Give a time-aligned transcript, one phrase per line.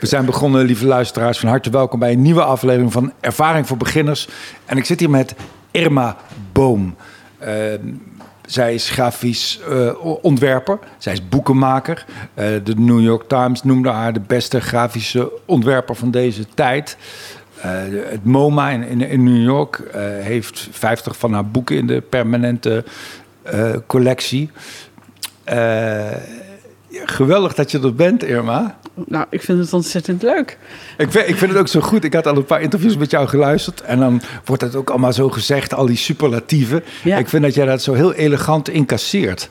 [0.00, 3.76] We zijn begonnen, lieve luisteraars, van harte welkom bij een nieuwe aflevering van Ervaring voor
[3.76, 4.28] Beginners.
[4.64, 5.34] En ik zit hier met
[5.70, 6.16] Irma
[6.52, 6.96] Boom.
[7.42, 7.48] Uh,
[8.46, 12.04] zij is grafisch uh, ontwerper, zij is boekenmaker.
[12.08, 16.96] Uh, de New York Times noemde haar de beste grafische ontwerper van deze tijd.
[17.58, 19.82] Het MoMA in, in, New York
[20.20, 22.84] heeft 50 van haar boeken in de permanente
[23.86, 24.50] collectie.
[26.90, 28.78] Geweldig dat je er bent, Irma.
[28.94, 30.58] Nou, ik vind het ontzettend leuk.
[30.96, 32.04] Ik vind, ik vind het ook zo goed.
[32.04, 33.80] Ik had al een paar interviews met jou geluisterd.
[33.80, 36.84] En dan wordt het ook allemaal zo gezegd, al die superlatieven.
[37.04, 39.50] Ik vind dat jij dat zo heel elegant incasseert.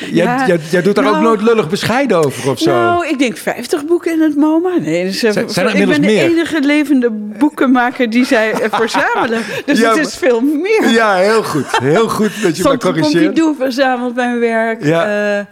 [0.00, 2.70] Jij, ja, jij, jij, doet daar ook nou- nooit lullig bescheiden over of zo?
[2.70, 4.76] Nou, ik denk 50 boeken in het MoMA.
[4.80, 9.42] Nee, dus, zijn, zijn ik ben de enige levende boekenmaker die zij verzamelen.
[9.64, 10.90] Dus ja, het is veel meer.
[10.90, 11.78] Ja, heel goed.
[11.78, 13.24] Heel goed dat je me corrigeert.
[13.24, 14.84] Pompidou verzamelt mijn werk.
[14.84, 15.38] Ja.
[15.38, 15.44] Uh,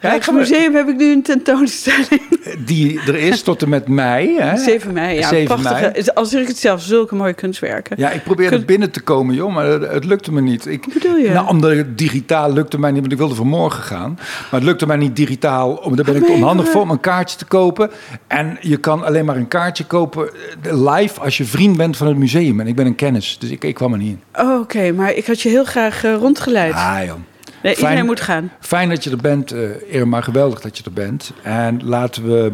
[0.00, 2.38] Rijksmuseum heb ik nu een tentoonstelling.
[2.66, 4.38] Die er is tot en met mei.
[4.38, 4.56] Hè?
[4.56, 5.28] 7 mei, ja.
[5.28, 6.06] 7 prachtige, mei.
[6.14, 7.96] Als ik het zelf, zulke mooie kunstwerken.
[7.98, 8.66] Ja, ik probeerde Kun...
[8.66, 10.66] binnen te komen, joh, maar het, lukte me niet.
[10.66, 11.30] Ik, Wat bedoel je?
[11.30, 14.18] Nou, omdat het digitaal lukte mij niet, want ik wilde vanmorgen gaan.
[14.18, 17.00] Maar het lukte mij niet digitaal, omdat daar ben ik te onhandig voor om een
[17.00, 17.90] kaartje te kopen.
[18.26, 20.30] En je kan alleen maar een kaartje kopen
[20.62, 22.60] eh, live als je vriend bent van het museum.
[22.60, 24.44] En ik ben een kennis, dus ik, ik kwam er niet in.
[24.44, 26.74] Oh, Oké, maar ik had je heel graag uh, rondgeleid.
[26.74, 27.16] Ah, joh.
[27.62, 28.50] Nee, fijn, moet gaan.
[28.60, 30.20] Fijn dat je er bent, uh, Irma.
[30.20, 31.32] Geweldig dat je er bent.
[31.42, 32.52] En laten we,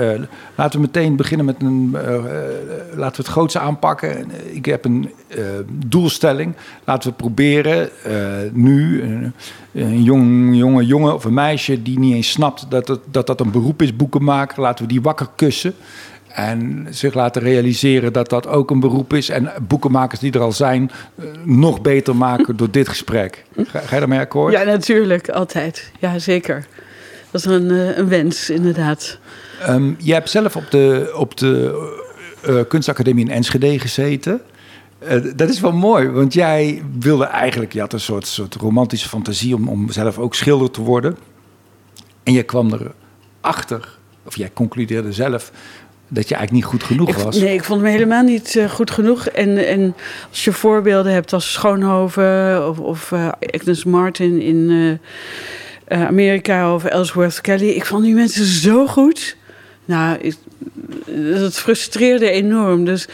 [0.00, 1.90] uh, laten we meteen beginnen met een.
[1.94, 2.00] Uh,
[2.94, 4.30] laten we het grootste aanpakken.
[4.54, 5.10] Ik heb een
[5.86, 6.54] doelstelling.
[6.84, 7.88] Laten we proberen
[8.52, 9.02] nu
[9.72, 13.40] een jong, jonge jongen of een meisje die niet eens snapt dat, het, dat dat
[13.40, 14.62] een beroep is, boeken maken.
[14.62, 15.74] Laten we die wakker kussen.
[16.34, 19.28] En zich laten realiseren dat dat ook een beroep is.
[19.28, 23.44] En boekenmakers die er al zijn, eh, nog beter maken door dit gesprek.
[23.56, 24.52] Ga, ga je daarmee akkoord?
[24.52, 25.28] Ja, natuurlijk.
[25.28, 25.90] Altijd.
[25.98, 26.66] Ja, zeker.
[27.30, 29.18] Dat is een, eh, een wens, inderdaad.
[29.68, 31.90] Um, je hebt zelf op de, op de
[32.48, 34.40] uh, kunstacademie in Enschede gezeten.
[35.02, 37.72] Uh, dat is wel mooi, want jij wilde eigenlijk...
[37.72, 41.16] Je had een soort, soort romantische fantasie om, om zelf ook schilder te worden.
[42.22, 42.90] En je kwam
[43.40, 45.52] erachter, of jij concludeerde zelf
[46.12, 47.38] dat je eigenlijk niet goed genoeg was.
[47.38, 49.26] Nee, ik vond me helemaal niet uh, goed genoeg.
[49.26, 49.94] En, en
[50.30, 54.70] als je voorbeelden hebt als Schoonhoven of, of uh, Agnes Martin in
[55.88, 57.68] uh, Amerika of Ellsworth Kelly.
[57.68, 59.36] Ik vond die mensen zo goed.
[59.84, 60.36] Nou, ik,
[61.40, 62.84] dat frustreerde enorm.
[62.84, 63.08] Dus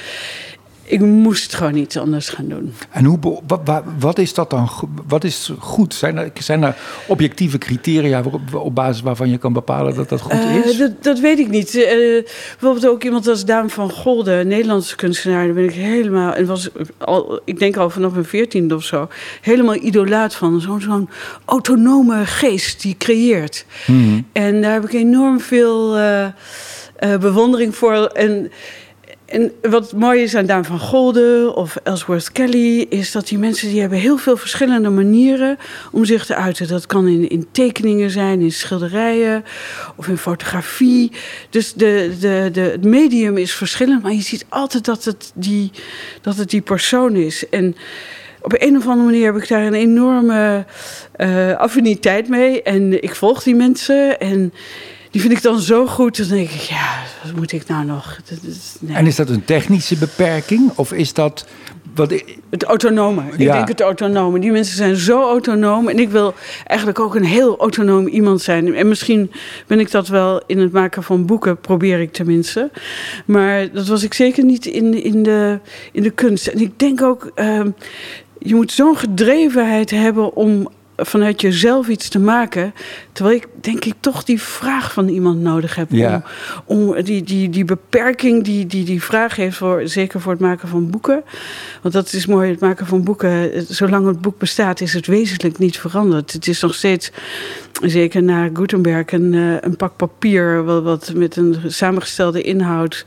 [0.88, 2.74] ik moest gewoon iets anders gaan doen.
[2.90, 4.70] En hoe, wat, wat is dat dan?
[5.06, 5.94] Wat is goed?
[5.94, 6.76] Zijn er, zijn er
[7.06, 10.78] objectieve criteria op, op basis waarvan je kan bepalen dat dat goed uh, is?
[10.78, 11.74] Dat, dat, weet ik niet.
[11.74, 11.84] Uh,
[12.58, 16.68] bijvoorbeeld ook iemand als Daan van Golde, Nederlandse kunstenaar, daar ben ik helemaal, en was
[16.98, 19.08] al, ik denk al vanaf mijn veertiende of zo,
[19.40, 20.60] helemaal idolaat van.
[20.60, 21.08] Zo'n zo'n
[21.44, 23.66] autonome geest die creëert.
[23.84, 24.26] Hmm.
[24.32, 26.26] En daar heb ik enorm veel uh,
[27.20, 28.06] bewondering voor.
[28.06, 28.50] En
[29.28, 32.86] en wat mooi is aan Daan van Golde of Ellsworth Kelly...
[32.88, 35.58] is dat die mensen die hebben heel veel verschillende manieren
[35.92, 36.68] om zich te uiten.
[36.68, 39.44] Dat kan in, in tekeningen zijn, in schilderijen
[39.96, 41.12] of in fotografie.
[41.50, 45.70] Dus de, de, de, het medium is verschillend, maar je ziet altijd dat het die,
[46.20, 47.48] dat het die persoon is.
[47.48, 47.76] En
[48.40, 50.64] op een of andere manier heb ik daar een enorme
[51.16, 52.62] uh, affiniteit mee.
[52.62, 54.52] En ik volg die mensen en
[55.10, 56.16] die vind ik dan zo goed.
[56.18, 58.18] Dan denk ik, ja, wat moet ik nou nog?
[58.80, 58.96] nee.
[58.96, 60.70] En is dat een technische beperking?
[60.74, 61.46] Of is dat...
[61.94, 62.22] Wat...
[62.50, 63.22] Het autonome.
[63.36, 64.38] Ik denk het autonome.
[64.38, 65.88] Die mensen zijn zo autonoom.
[65.88, 66.34] En ik wil
[66.66, 68.74] eigenlijk ook een heel autonoom iemand zijn.
[68.74, 69.30] En misschien
[69.66, 72.70] ben ik dat wel in het maken van boeken, probeer ik tenminste.
[73.24, 75.58] Maar dat was ik zeker niet in, in, de,
[75.92, 76.46] in de kunst.
[76.46, 77.60] En ik denk ook, uh,
[78.38, 82.74] je moet zo'n gedrevenheid hebben om vanuit jezelf iets te maken.
[83.12, 85.92] Terwijl ik denk ik toch die vraag van iemand nodig heb.
[85.92, 86.22] Om,
[86.64, 90.68] om die, die, die beperking die, die die vraag heeft, voor, zeker voor het maken
[90.68, 91.22] van boeken.
[91.82, 93.50] Want dat is mooi, het maken van boeken.
[93.68, 96.32] Zolang het boek bestaat, is het wezenlijk niet veranderd.
[96.32, 97.10] Het is nog steeds,
[97.82, 100.64] zeker na Gutenberg, een, eh, een pak papier.
[100.64, 103.04] Wat, wat met een samengestelde inhoud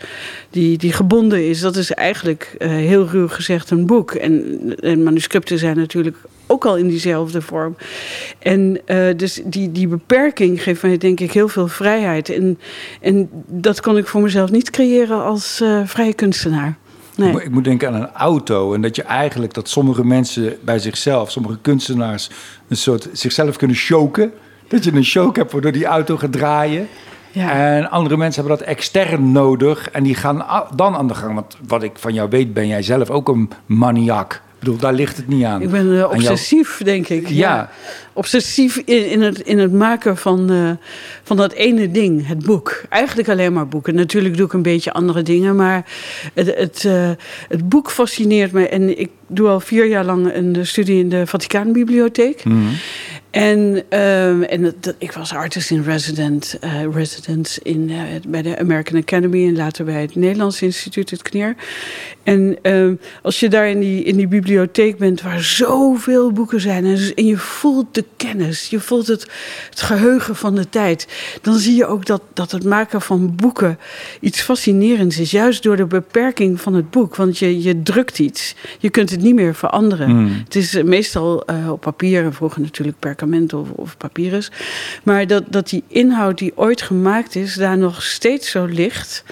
[0.49, 1.59] die, die gebonden is.
[1.59, 4.11] Dat is eigenlijk uh, heel ruw gezegd een boek.
[4.11, 6.17] En, en manuscripten zijn natuurlijk
[6.51, 7.75] ook al in diezelfde vorm.
[8.39, 12.29] En uh, dus die, die beperking geeft mij denk ik heel veel vrijheid.
[12.29, 12.59] En,
[13.01, 16.77] en dat kon ik voor mezelf niet creëren als uh, vrije kunstenaar.
[17.15, 17.43] Nee.
[17.43, 18.73] Ik moet denken aan een auto.
[18.73, 22.29] En dat je eigenlijk dat sommige mensen bij zichzelf, sommige kunstenaars,
[22.67, 24.31] een soort zichzelf kunnen choken.
[24.67, 26.87] Dat je een choke hebt waardoor die auto gaat draaien.
[27.31, 27.51] Ja.
[27.51, 29.89] En andere mensen hebben dat extern nodig.
[29.89, 30.45] En die gaan
[30.75, 31.33] dan aan de gang.
[31.33, 35.17] Want wat ik van jou weet, ben jij zelf ook een maniak bedoel, daar ligt
[35.17, 35.61] het niet aan.
[35.61, 37.27] Ik ben uh, obsessief, denk ik.
[37.27, 37.69] Ja.
[38.13, 40.71] Obsessief in, in, het, in het maken van, uh,
[41.23, 42.83] van dat ene ding, het boek.
[42.89, 43.95] Eigenlijk alleen maar boeken.
[43.95, 45.85] Natuurlijk doe ik een beetje andere dingen, maar
[46.33, 47.09] het, het, uh,
[47.47, 48.67] het boek fascineert me.
[48.67, 52.43] En ik doe al vier jaar lang een studie in de Vaticaanbibliotheek.
[52.43, 52.75] Mm -hmm.
[53.31, 58.59] En, um, en dat, ik was artist in resident, uh, resident in, uh, bij de
[58.59, 61.55] American Academy en later bij het Nederlands Instituut, het KNER.
[62.23, 66.85] En um, als je daar in die, in die bibliotheek bent waar zoveel boeken zijn
[66.85, 69.27] en, en je voelt de kennis, je voelt het,
[69.69, 71.07] het geheugen van de tijd,
[71.41, 73.79] dan zie je ook dat, dat het maken van boeken
[74.19, 75.31] iets fascinerends is.
[75.31, 78.55] Juist door de beperking van het boek, want je, je drukt iets.
[78.79, 80.09] Je kunt het niet meer veranderen.
[80.09, 80.41] Mm.
[80.43, 83.15] Het is meestal uh, op papier en vroeger natuurlijk per
[83.53, 84.51] of, of papyrus.
[85.03, 89.23] Maar dat, dat die inhoud die ooit gemaakt is, daar nog steeds zo ligt.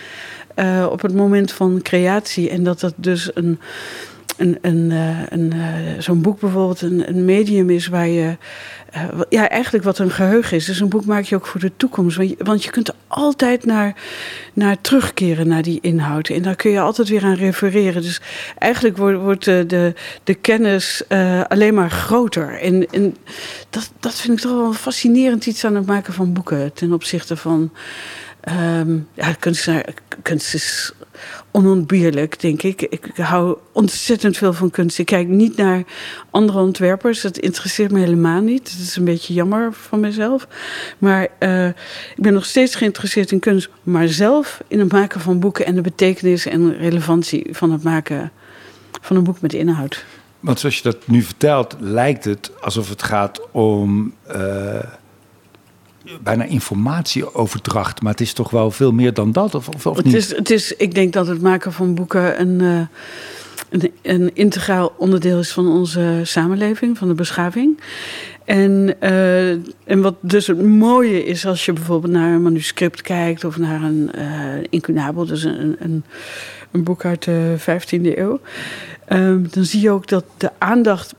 [0.55, 2.49] Uh, op het moment van creatie.
[2.49, 3.59] En dat dat dus een.
[4.39, 8.37] Een, een, uh, een, uh, zo'n boek bijvoorbeeld een, een medium is waar je
[8.95, 10.65] uh, ja, eigenlijk wat een geheugen is.
[10.65, 12.17] Dus een boek maak je ook voor de toekomst.
[12.17, 13.95] Want je, want je kunt er altijd naar,
[14.53, 16.29] naar terugkeren, naar die inhoud.
[16.29, 18.01] En daar kun je altijd weer aan refereren.
[18.01, 18.21] Dus
[18.57, 19.93] eigenlijk wordt, wordt de,
[20.23, 21.03] de, kennis
[21.47, 22.59] alleen maar groter.
[22.59, 23.15] En, en
[23.69, 26.73] dat, dat vind ik toch wel fascinerend iets aan het maken van boeken.
[26.73, 27.71] Ten opzichte van...
[28.47, 29.69] Um, ja, kunst,
[30.21, 30.93] kunst is
[31.51, 32.81] onontbeerlijk, denk ik.
[32.81, 33.11] ik.
[33.15, 34.99] hou ontzettend veel van kunst.
[34.99, 35.83] Ik kijk niet naar
[36.29, 37.21] andere ontwerpers.
[37.21, 38.63] Dat interesseert me helemaal niet.
[38.63, 40.47] Dat is een beetje jammer van mezelf.
[40.97, 43.69] Maar uh, ik ben nog steeds geïnteresseerd in kunst.
[43.83, 48.31] Maar zelf in het maken van boeken en de betekenis en relevantie van het maken
[49.01, 50.05] van een boek met inhoud.
[50.39, 54.13] Want zoals je dat nu vertelt, lijkt het alsof het gaat om.
[54.27, 54.79] Uh
[56.21, 58.01] bijna informatieoverdracht.
[58.01, 60.15] Maar het is toch wel veel meer dan dat, of, of, of het niet?
[60.15, 62.81] Is, het is, ik denk dat het maken van boeken een, uh,
[63.69, 67.79] een, een, integraal onderdeel is van onze samenleving, van de beschaving.
[68.45, 69.49] En, uh,
[69.83, 73.81] en wat dus het mooie is als je bijvoorbeeld naar een manuscript kijkt of naar
[73.81, 74.23] een uh,
[74.69, 76.03] incunabel, dus een, een,
[76.71, 78.39] een boek uit de 15e eeuw.
[79.09, 81.15] Um, dan zie je ook dat de aandacht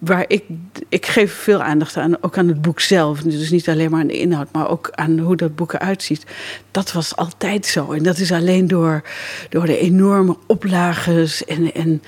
[0.00, 0.44] waar ik,
[0.88, 3.20] ik geef veel aandacht aan, ook aan het boek zelf.
[3.20, 6.24] Dus niet alleen maar aan de inhoud, maar ook aan hoe dat boek eruit ziet.
[6.70, 7.92] Dat was altijd zo.
[7.92, 9.02] En dat is alleen door,
[9.48, 11.74] door de enorme oplages en.
[11.74, 12.02] en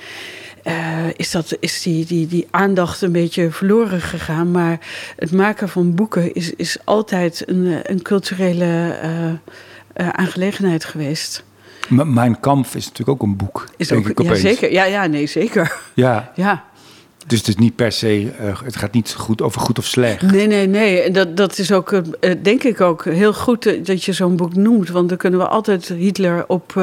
[0.67, 4.51] uh, is, dat, is die, die, die aandacht een beetje verloren gegaan.
[4.51, 4.79] Maar
[5.15, 11.43] het maken van boeken is, is altijd een, een culturele uh, uh, aangelegenheid geweest.
[11.89, 13.67] M Mijn kamp is natuurlijk ook een boek.
[13.77, 14.71] Is ook, ik ja, zeker.
[14.71, 15.79] Ja, ja, nee, zeker.
[15.93, 16.31] Ja.
[16.35, 16.63] ja.
[17.27, 20.31] Dus het is niet per se, uh, het gaat niet goed over goed of slecht.
[20.31, 21.11] Nee, nee, nee.
[21.11, 22.01] Dat, dat is ook, uh,
[22.41, 24.89] denk ik ook, heel goed dat je zo'n boek noemt.
[24.89, 26.73] Want dan kunnen we altijd Hitler op.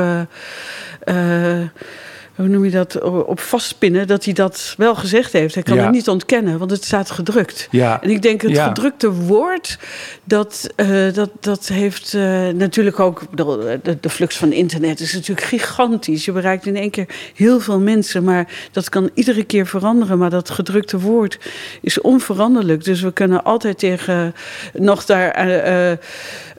[2.40, 5.54] hoe noem je dat, op vastpinnen, dat hij dat wel gezegd heeft.
[5.54, 5.82] Hij kan ja.
[5.82, 7.68] het niet ontkennen, want het staat gedrukt.
[7.70, 8.02] Ja.
[8.02, 8.66] En ik denk het Ja.
[8.68, 9.78] gedrukte woord,
[10.24, 13.22] dat, uh, dat, dat heeft uh, natuurlijk ook...
[13.34, 16.24] De, de, de flux van internet is natuurlijk gigantisch.
[16.24, 20.18] Je bereikt in één keer heel veel mensen, maar dat kan iedere keer veranderen.
[20.18, 21.38] Maar dat gedrukte woord
[21.80, 22.84] is onveranderlijk.
[22.84, 24.34] Dus we kunnen altijd tegen
[24.72, 25.48] nog daar...
[25.90, 25.92] Uh,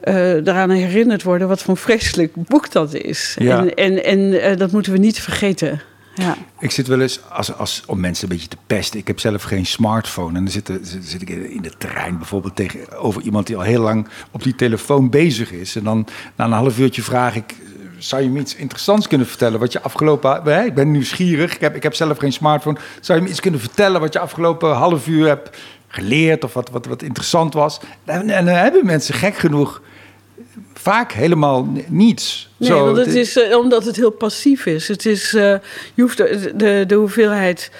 [0.04, 3.36] uh, daaraan herinnerd worden wat voor een vreselijk boek dat is.
[3.38, 3.58] Ja.
[3.58, 5.80] En, en, en uh, dat moeten we niet vergeten.
[6.14, 6.36] Ja.
[6.58, 8.98] Ik zit wel eens, als, als, om mensen een beetje te pesten.
[8.98, 10.36] Ik heb zelf geen smartphone.
[10.36, 13.80] En dan zit, zit, zit ik in de trein bijvoorbeeld tegenover iemand die al heel
[13.80, 15.76] lang op die telefoon bezig is.
[15.76, 16.06] En dan
[16.36, 17.54] na een half uurtje vraag ik.
[17.98, 20.42] Zou je me iets interessants kunnen vertellen wat je afgelopen...
[20.44, 22.78] Hè, ik ben nieuwsgierig, ik heb, ik heb zelf geen smartphone.
[23.00, 25.56] Zou je me iets kunnen vertellen wat je afgelopen half uur hebt
[25.88, 26.44] geleerd...
[26.44, 27.80] of wat, wat, wat interessant was?
[28.04, 29.82] En, en dan hebben mensen gek genoeg
[30.82, 32.48] vaak helemaal niets.
[32.56, 34.88] Nee, Zo, want het is uh, omdat het heel passief is.
[34.88, 35.42] Het is uh,
[35.94, 37.70] je hoeft de, de, de hoeveelheid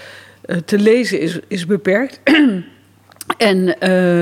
[0.47, 2.21] uh, te lezen is, is beperkt.
[3.37, 4.19] En, uh,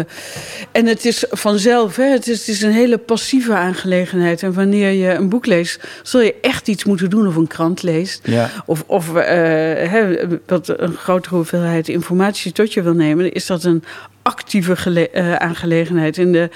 [0.72, 4.42] en het is vanzelf, hè, het, is, het is een hele passieve aangelegenheid.
[4.42, 7.82] En wanneer je een boek leest, zul je echt iets moeten doen of een krant
[7.82, 8.20] leest.
[8.24, 8.50] Ja.
[8.66, 13.64] Of, of uh, hè, wat een grotere hoeveelheid informatie tot je wil nemen, is dat
[13.64, 13.84] een
[14.22, 16.18] actieve uh, aangelegenheid.
[16.18, 16.50] En, de,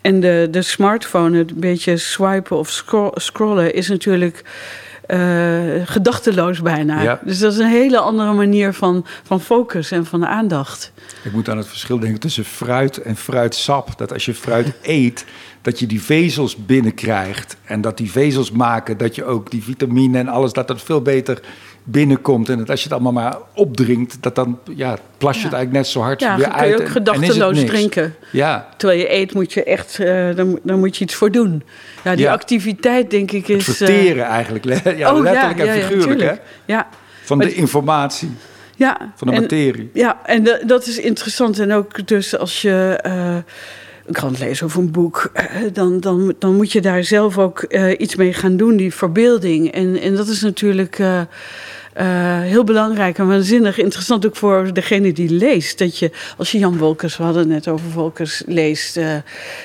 [0.00, 4.42] en de, de smartphone, het beetje swipen of scro scrollen, is natuurlijk.
[5.08, 7.02] Uh, gedachteloos bijna.
[7.02, 7.20] Ja.
[7.24, 10.92] Dus dat is een hele andere manier van, van focus en van aandacht.
[11.22, 13.98] Ik moet aan het verschil denken tussen fruit en fruitsap.
[13.98, 15.24] Dat als je fruit eet,
[15.62, 17.56] dat je die vezels binnenkrijgt.
[17.64, 21.02] En dat die vezels maken dat je ook die vitamine en alles, dat dat veel
[21.02, 21.40] beter
[21.84, 22.48] binnenkomt.
[22.48, 25.44] En dat als je het allemaal maar opdrinkt, dat dan ja, plas je Ja.
[25.46, 26.68] het eigenlijk net zo hard Ja, weer dan kun uit.
[26.70, 28.14] je ook en- en is het gedachteloos drinken.
[28.32, 31.62] Ja, Terwijl je eet, moet je echt, uh, dan, dan moet je iets voor doen.
[32.04, 32.32] Ja, die Ja.
[32.32, 33.68] activiteit, denk ik, het is.
[33.68, 34.64] uh, verteren eigenlijk.
[34.98, 36.32] Ja, oh, letterlijk ja, en ja, ja, figuurlijk, hè?
[36.64, 36.88] Ja,
[37.22, 38.30] Van Maar de informatie.
[38.76, 39.90] Ja, van de materie.
[39.92, 41.58] Ja, en dat is interessant.
[41.58, 43.36] En ook dus als je uh,
[44.06, 47.64] een krant leest of een boek, uh, dan, dan, dan moet je daar zelf ook
[47.68, 49.72] uh, iets mee gaan doen, die verbeelding.
[49.72, 51.20] En, en dat is natuurlijk uh,
[52.42, 55.78] heel belangrijk en waanzinnig interessant ook voor degene die leest.
[55.78, 59.14] Dat je, als je Jan Wolkers, we hadden het net over Wolkers, leest, uh,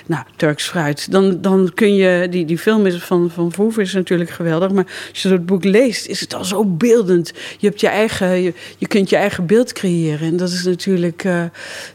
[0.05, 3.93] nou, Turks fruit, dan, dan kun je, die, die film is van, van Verhoeven is
[3.93, 7.31] natuurlijk geweldig, maar als je het boek leest, is het al zo beeldend.
[7.57, 10.27] Je, hebt je, eigen, je, je kunt je eigen beeld creëren.
[10.27, 11.43] En dat is natuurlijk uh,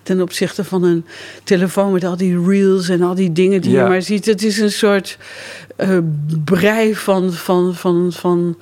[0.03, 1.05] ten opzichte van een
[1.45, 3.83] telefoon met al die reels en al die dingen die ja.
[3.83, 4.26] je maar ziet.
[4.26, 5.19] Het is een soort
[6.45, 8.57] brei van, van, van, van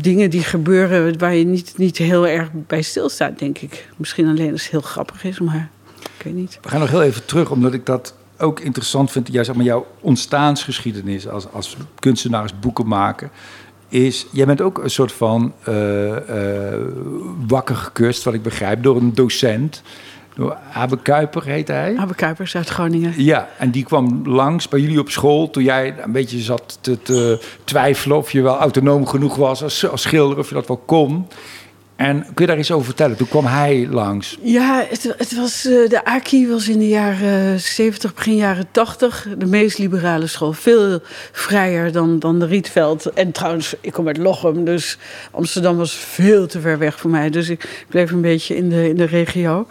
[0.00, 3.88] dingen die gebeuren waar je niet, niet heel erg bij stilstaat, denk ik.
[3.96, 5.70] Misschien alleen als het heel grappig is, maar
[6.16, 6.58] ik weet niet.
[6.62, 9.28] We gaan nog heel even terug, omdat ik dat ook interessant vind.
[9.32, 13.30] Jij, zeg maar, jouw ontstaansgeschiedenis als, als kunstenaar, als boekenmaker.
[13.88, 16.16] Is, jij bent ook een soort van uh, uh,
[17.46, 19.82] wakker gekust, wat ik begrijp, door een docent.
[20.72, 21.96] Abe Kuiper heette hij.
[21.96, 23.12] Abe Kuipers uit Groningen.
[23.16, 27.02] Ja, en die kwam langs bij jullie op school toen jij een beetje zat te,
[27.02, 30.82] te twijfelen of je wel autonoom genoeg was als, als schilder, of je dat wel
[30.86, 31.26] kon.
[31.96, 33.16] En kun je daar iets over vertellen?
[33.16, 34.38] Toen kwam hij langs.
[34.42, 39.28] Ja, het, het was, uh, de AKI was in de jaren 70, begin jaren 80
[39.38, 40.52] de meest liberale school.
[40.52, 41.00] Veel
[41.32, 43.12] vrijer dan, dan de Rietveld.
[43.12, 44.98] En trouwens, ik kom uit Lochem, dus
[45.30, 47.30] Amsterdam was veel te ver weg voor mij.
[47.30, 49.66] Dus ik bleef een beetje in de, in de regio.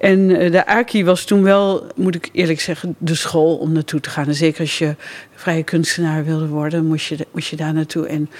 [0.00, 4.00] En uh, de AKI was toen wel, moet ik eerlijk zeggen, de school om naartoe
[4.00, 4.34] te gaan.
[4.34, 4.94] Zeker als je
[5.36, 8.06] vrije kunstenaar wilde worden, moest je, moest je daar naartoe.
[8.06, 8.30] En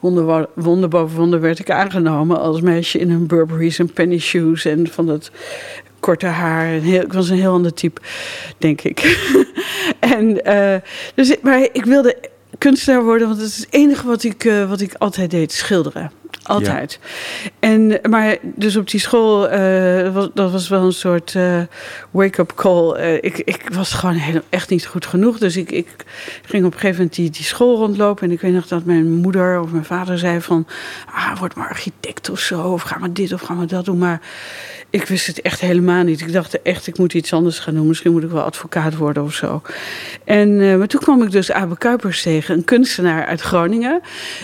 [0.00, 4.88] wonder, boven wonder werd ik aangenomen als meisje in een Burberry's en penny shoes en
[4.88, 5.30] van dat
[6.00, 6.74] korte haar.
[6.74, 8.00] Ik was een heel ander type,
[8.58, 9.00] denk ik.
[10.16, 10.76] en, uh,
[11.14, 12.16] dus, maar ik wilde
[12.58, 16.10] kunstenaar worden, want het is het enige wat ik, uh, wat ik altijd deed, schilderen.
[16.42, 16.98] Altijd.
[17.02, 17.50] Ja.
[17.58, 21.60] En, maar dus op die school, uh, was, dat was wel een soort uh,
[22.10, 23.00] wake-up call.
[23.00, 25.38] Uh, ik, ik was gewoon heel, echt niet goed genoeg.
[25.38, 25.88] Dus ik, ik
[26.42, 28.26] ging op een gegeven moment die, die school rondlopen.
[28.26, 30.66] En ik weet nog dat mijn moeder of mijn vader zei van...
[31.14, 32.60] Ah, word maar architect of zo.
[32.60, 33.98] Of ga maar dit of ga maar dat doen.
[33.98, 34.20] Maar
[34.90, 36.20] ik wist het echt helemaal niet.
[36.20, 37.86] Ik dacht echt, ik moet iets anders gaan doen.
[37.86, 39.62] Misschien moet ik wel advocaat worden of zo.
[40.24, 44.00] En, maar toen kwam ik dus Abe Kuipers tegen, een kunstenaar uit Groningen,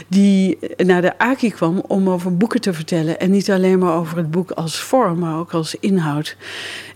[0.08, 3.20] die naar de AKI kwam om over boeken te vertellen.
[3.20, 6.36] En niet alleen maar over het boek als vorm, maar ook als inhoud.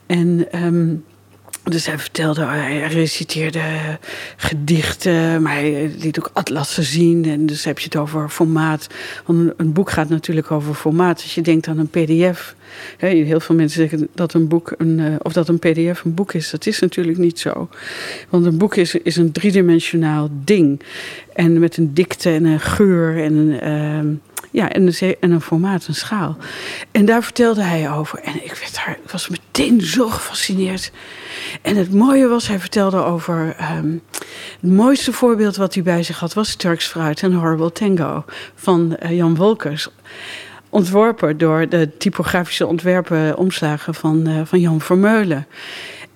[0.07, 1.05] En um,
[1.71, 3.99] dus hij vertelde, hij reciteerde
[4.37, 7.25] gedichten, maar hij liet ook atlassen zien.
[7.25, 8.87] En dus heb je het over formaat.
[9.25, 11.23] Want een boek gaat natuurlijk over formaat.
[11.23, 12.55] Als je denkt aan een pdf.
[12.99, 16.51] Heel veel mensen zeggen dat een boek een, of dat een pdf een boek is.
[16.51, 17.69] Dat is natuurlijk niet zo.
[18.29, 20.81] Want een boek is, is een driedimensionaal ding.
[21.33, 23.35] En met een dikte en een geur en.
[23.69, 24.19] Uh,
[24.51, 26.37] ja, en een, en een formaat, een schaal.
[26.91, 28.19] En daar vertelde hij over.
[28.19, 30.93] En ik, werd daar, was meteen zo gefascineerd.
[31.63, 33.57] En het mooie was, hij vertelde over.
[33.77, 34.03] Um,
[34.61, 38.25] het mooiste voorbeeld wat hij bij zich had was Turks Fruit en Horrible Tango
[38.55, 39.89] van uh, Jan Wolkers.
[40.71, 45.47] Ontworpen door de typografische ontwerpen omslagen van, uh, van Jan Vermeulen.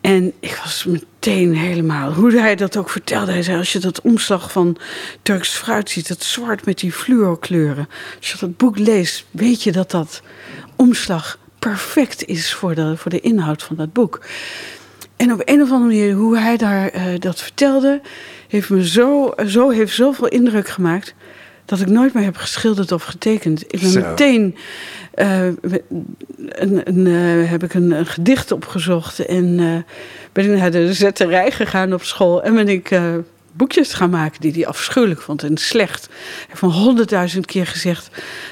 [0.00, 3.32] En ik was meteen helemaal, hoe hij dat ook vertelde.
[3.32, 4.76] Hij zei, als je dat omslag van
[5.22, 7.88] Turks fruit ziet, dat zwart met die fluorkleuren.
[8.18, 10.22] Als je dat boek leest, weet je dat dat
[10.76, 14.20] omslag perfect is voor de, voor de inhoud van dat boek.
[15.16, 18.00] En op een of andere manier, hoe hij daar uh, dat vertelde,
[18.48, 21.14] heeft me zo, zo, heeft zoveel indruk gemaakt
[21.64, 23.62] dat ik nooit meer heb geschilderd of getekend.
[23.62, 24.00] Ik ben Zo.
[24.00, 24.56] meteen
[25.14, 25.46] uh,
[26.36, 29.76] een, uh, heb ik een, een, gedicht opgezocht en uh,
[30.32, 32.90] ben ik naar de zetterij gegaan op school en ben ik
[33.60, 36.06] boekjes gaan maken die hij afschuwelijk vond en slecht.
[36.06, 38.10] Hij heeft van honderdduizend keer gezegd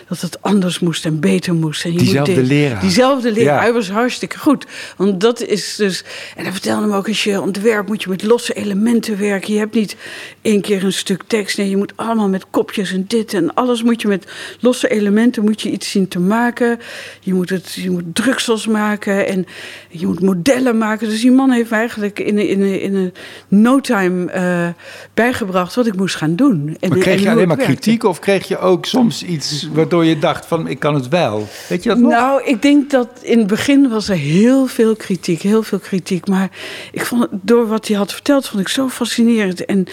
[0.08, 1.84] dat het anders moest en beter moest.
[1.84, 2.80] En je diezelfde moet leraar.
[2.80, 3.54] Diezelfde leraar.
[3.54, 3.60] Ja.
[3.60, 4.66] Hij was hartstikke goed.
[4.96, 6.04] Want dat is dus...
[6.36, 9.52] En hij vertelde hem ook, als je ontwerpt moet je met losse elementen werken.
[9.52, 9.96] Je hebt niet
[10.42, 11.58] één keer een stuk tekst.
[11.58, 14.26] Nee, je moet allemaal met kopjes en dit en alles moet je met
[14.60, 16.78] losse elementen moet je iets zien te maken.
[17.20, 19.46] Je moet, het, je moet druksels maken en
[19.88, 21.08] je moet modellen maken.
[21.08, 23.12] Dus die man heeft eigenlijk in, in, in, in een
[23.48, 24.32] no time...
[24.34, 24.68] Uh,
[25.14, 26.76] bijgebracht wat ik moest gaan doen.
[26.80, 30.18] En, maar kreeg je alleen maar kritiek of kreeg je ook soms iets waardoor je
[30.18, 31.48] dacht van ik kan het wel?
[31.68, 32.10] Weet je dat nog?
[32.10, 36.26] Nou, ik denk dat in het begin was er heel veel kritiek, heel veel kritiek.
[36.26, 36.50] Maar
[36.92, 39.64] ik vond het, door wat hij had verteld, vond ik zo fascinerend.
[39.64, 39.86] En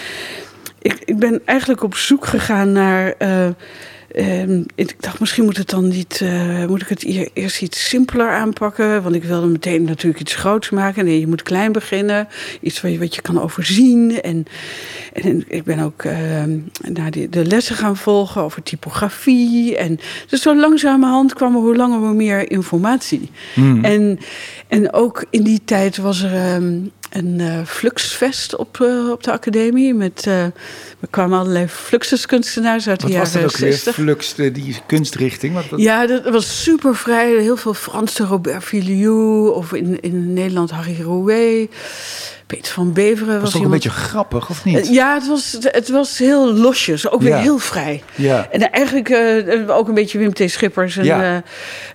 [0.82, 3.14] ik, ik ben eigenlijk op zoek gegaan naar...
[3.20, 3.48] Uh,
[4.16, 7.04] Ehm, ik dacht, misschien moet, het dan niet, uh, moet ik het
[7.34, 9.04] eerst iets simpeler aanpakken.
[9.04, 11.06] Want ik wilde meteen natuurlijk iets groots maken.
[11.06, 12.28] Nee, je moet klein beginnen.
[12.62, 14.22] Iets wat je, wat je kan overzien.
[14.22, 14.46] En,
[15.14, 16.44] en ik ben ook uh,
[16.82, 19.78] naar de, de, lessen gaan volgen over typografie.
[19.78, 23.30] En dus zo langzamerhand kwam er hoe langer hoe meer informatie.
[23.54, 23.84] Hmm.
[23.84, 24.20] En,
[24.68, 29.32] en ook in die tijd was er um, een uh, Fluxfest op, uh, op de
[29.32, 29.94] academie.
[29.94, 30.54] Met, uh, er
[31.10, 33.42] kwamen allerlei Fluxuskunstenaars uit de jaren 60.
[33.42, 35.54] Wat was dat ook weer, Flux, die kunstrichting?
[35.54, 35.80] Wat, wat...
[35.80, 37.42] Ja, dat was super vrij.
[37.42, 39.50] Heel veel Franse Robert Filiou.
[39.50, 41.70] Of in, in Nederland Harry Rouet.
[42.48, 44.88] Peter van Beveren was, was toch een beetje grappig, of niet?
[44.88, 47.10] Ja, het was, het was heel losjes.
[47.10, 48.04] Ook weer heel vrij.
[48.16, 48.48] Ja.
[48.52, 50.44] En eigenlijk uh, ook een beetje Wim T.
[50.46, 50.98] Schippers.
[50.98, 51.44] En, ja.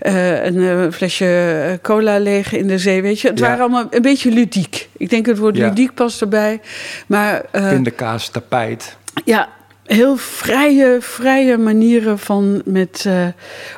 [0.02, 3.28] uh, een flesje cola leeg in de zee, weet je.
[3.28, 4.88] Het waren allemaal een beetje ludiek.
[4.96, 6.60] Ik denk het woord ludiek past erbij.
[7.06, 8.96] Maar, Pindakaas, tapijt.
[9.24, 9.48] Ja,
[9.84, 13.08] heel vrije, vrije manieren van met,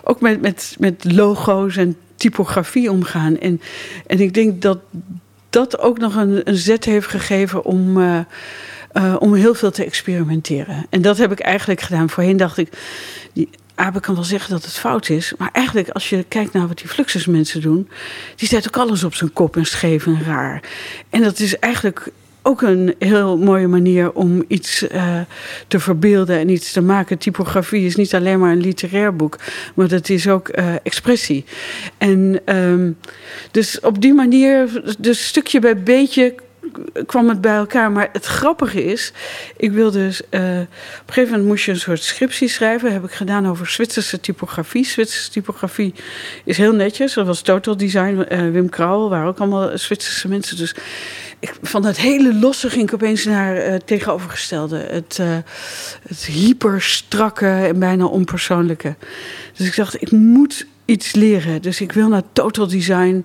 [0.05, 3.39] ook met, met, met logo's en typografie omgaan.
[3.39, 3.61] En,
[4.07, 4.79] en ik denk dat
[5.53, 8.19] dat ook nog een, een zet heeft gegeven om, uh,
[8.93, 10.87] uh, om heel veel te experimenteren.
[10.91, 12.11] En dat heb ik eigenlijk gedaan.
[12.11, 12.69] Voorheen dacht ik,
[13.33, 15.33] die Abe kan wel zeggen dat het fout is.
[15.39, 17.89] Maar eigenlijk, als je kijkt naar wat die Fluxus mensen doen...
[18.37, 20.63] die zetten ook alles op zijn kop en scheef en raar.
[21.11, 25.21] En dat is eigenlijk ook een heel mooie manier om iets uh,
[25.69, 27.19] te verbeelden en iets te maken.
[27.19, 29.39] Typografie is niet alleen maar een literair boek,
[29.75, 31.45] maar dat is ook uh, expressie.
[31.99, 32.97] En um,
[33.51, 36.35] dus op die manier, dus stukje bij beetje
[37.07, 37.93] kwam het bij elkaar.
[37.93, 39.13] Maar het grappige is,
[39.57, 40.69] ik wilde dus, uh, op een
[41.07, 42.85] gegeven moment moest je een soort scriptie schrijven.
[42.85, 44.85] Dat heb ik gedaan over Zwitserse typografie.
[44.85, 45.95] Zwitserse typografie
[46.45, 47.15] is heel netjes.
[47.15, 50.57] Dat was Total Design, uh, Wim Krauwel, waren ook allemaal Zwitserse mensen.
[50.57, 50.75] Dus
[51.39, 54.77] ik, van het hele losse ging ik opeens naar uh, tegenovergestelde.
[54.77, 55.21] Het,
[56.09, 58.95] het hyperstrakke en bijna onpersoonlijke.
[59.57, 61.63] Dus ik dacht, ik moet iets leren.
[61.63, 63.25] Dus ik wil naar Total Design.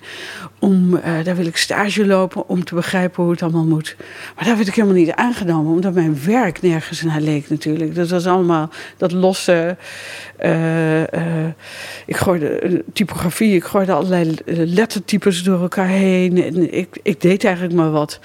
[0.59, 3.95] Om, uh, daar wil ik stage lopen om te begrijpen hoe het allemaal moet.
[4.35, 5.71] Maar daar werd ik helemaal niet aangenomen.
[5.71, 7.95] Omdat mijn werk nergens naar leek natuurlijk.
[7.95, 9.77] Dat was allemaal dat losse...
[10.41, 11.07] Uh, uh,
[12.05, 16.43] ik gooide typografie, ik gooide allerlei lettertypes door elkaar heen.
[16.43, 18.19] En ik, ik deed eigenlijk maar wat.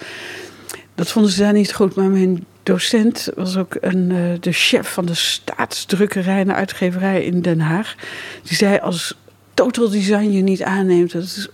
[0.95, 1.95] Dat vonden ze daar niet goed.
[1.95, 7.61] Maar mijn docent was ook een, de chef van de staatsdrukkerij en uitgeverij in Den
[7.61, 7.95] Haag.
[8.43, 9.17] Die zei als
[9.55, 11.13] total design je niet aanneemt.
[11.13, 11.49] Dat is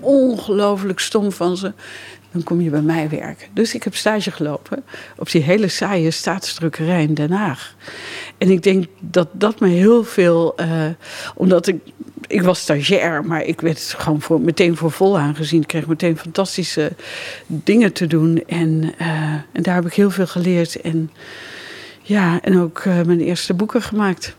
[0.00, 1.72] ongelooflijk stom van ze.
[2.32, 3.48] Dan kom je bij mij werken.
[3.52, 4.84] Dus ik heb stage gelopen
[5.16, 7.74] op die hele saaie staatsdrukkerij in Den Haag.
[8.38, 10.54] En ik denk dat dat me heel veel.
[10.60, 10.86] Uh,
[11.34, 11.76] omdat ik.
[12.32, 15.60] Ik was stagiair, maar ik werd gewoon meteen voor vol aangezien.
[15.60, 16.92] Ik kreeg meteen fantastische
[17.46, 18.42] dingen te doen.
[18.46, 19.06] En, uh,
[19.52, 20.80] en daar heb ik heel veel geleerd.
[20.80, 21.10] En
[22.02, 24.36] ja, en ook uh, mijn eerste boeken gemaakt.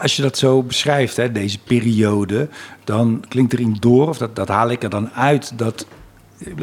[0.00, 2.48] Als je dat zo beschrijft, hè, deze periode,
[2.84, 5.86] dan klinkt erin door, of dat, dat haal ik er dan uit, dat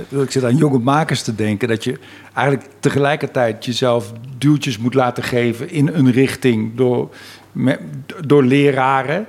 [0.09, 1.99] ik zit aan jonge makers te denken, dat je
[2.33, 7.09] eigenlijk tegelijkertijd jezelf duwtjes moet laten geven in een richting door,
[8.25, 9.25] door leraren.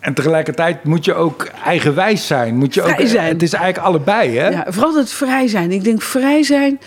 [0.00, 2.56] En tegelijkertijd moet je ook eigenwijs zijn.
[2.56, 3.32] Moet je vrij ook, zijn.
[3.32, 4.48] Het is eigenlijk allebei, hè?
[4.48, 5.72] Ja, vooral het vrij zijn.
[5.72, 6.78] Ik denk vrij zijn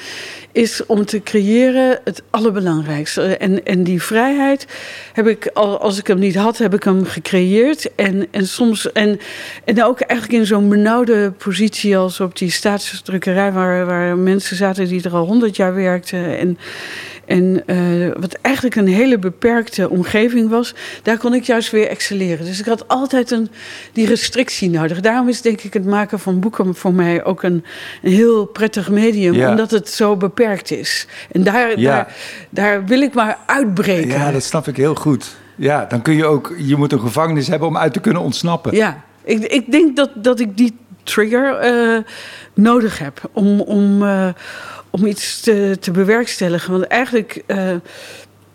[0.51, 3.37] is om te creëren het allerbelangrijkste.
[3.37, 4.67] En, en die vrijheid
[5.13, 7.95] heb ik, als ik hem niet had, heb ik hem gecreëerd.
[7.95, 9.19] En, en soms, en,
[9.65, 14.87] en ook eigenlijk in zo'n benauwde positie als op die staatsdrukkerij, waar, waar mensen zaten
[14.87, 16.37] die er al honderd jaar werkten.
[16.37, 16.57] En,
[17.31, 22.45] en uh, wat eigenlijk een hele beperkte omgeving was, daar kon ik juist weer excelleren.
[22.45, 23.49] Dus ik had altijd een,
[23.93, 24.99] die restrictie nodig.
[24.99, 27.65] Daarom is denk ik het maken van boeken voor mij ook een,
[28.01, 29.49] een heel prettig medium, ja.
[29.49, 31.07] omdat het zo beperkt is.
[31.31, 31.91] En daar, ja.
[31.91, 32.15] daar,
[32.49, 34.09] daar wil ik maar uitbreken.
[34.09, 35.35] Ja, dat snap ik heel goed.
[35.55, 38.75] Ja, dan kun je ook, je moet een gevangenis hebben om uit te kunnen ontsnappen.
[38.75, 41.97] Ja, ik, ik denk dat, dat ik die trigger uh,
[42.53, 43.61] nodig heb om.
[43.61, 44.27] om uh,
[44.91, 46.71] om iets te, te bewerkstelligen.
[46.71, 47.75] Want eigenlijk, uh,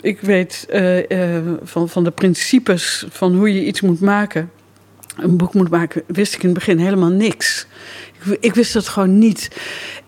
[0.00, 4.50] ik weet uh, uh, van, van de principes van hoe je iets moet maken,
[5.16, 7.66] een boek moet maken, wist ik in het begin helemaal niks.
[8.12, 9.50] Ik, ik wist dat gewoon niet.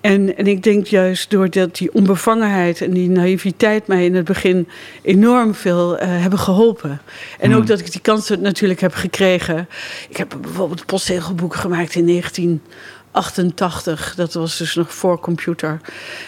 [0.00, 4.68] En, en ik denk juist doordat die onbevangenheid en die naïviteit mij in het begin
[5.02, 7.00] enorm veel hebben geholpen.
[7.38, 9.68] En ook dat ik die kans natuurlijk heb gekregen.
[10.08, 12.62] Ik heb bijvoorbeeld postzegelboek gemaakt in 19.
[13.10, 15.80] 88, dat was dus nog voor computer.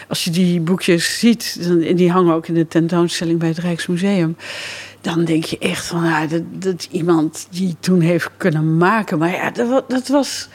[0.07, 4.37] Als je die boekjes ziet, die hangen ook in de tentoonstelling bij het Rijksmuseum.
[5.01, 9.17] Dan denk je echt van, dat, dat iemand die toen heeft kunnen maken.
[9.17, 10.47] Maar ja, dat, dat was,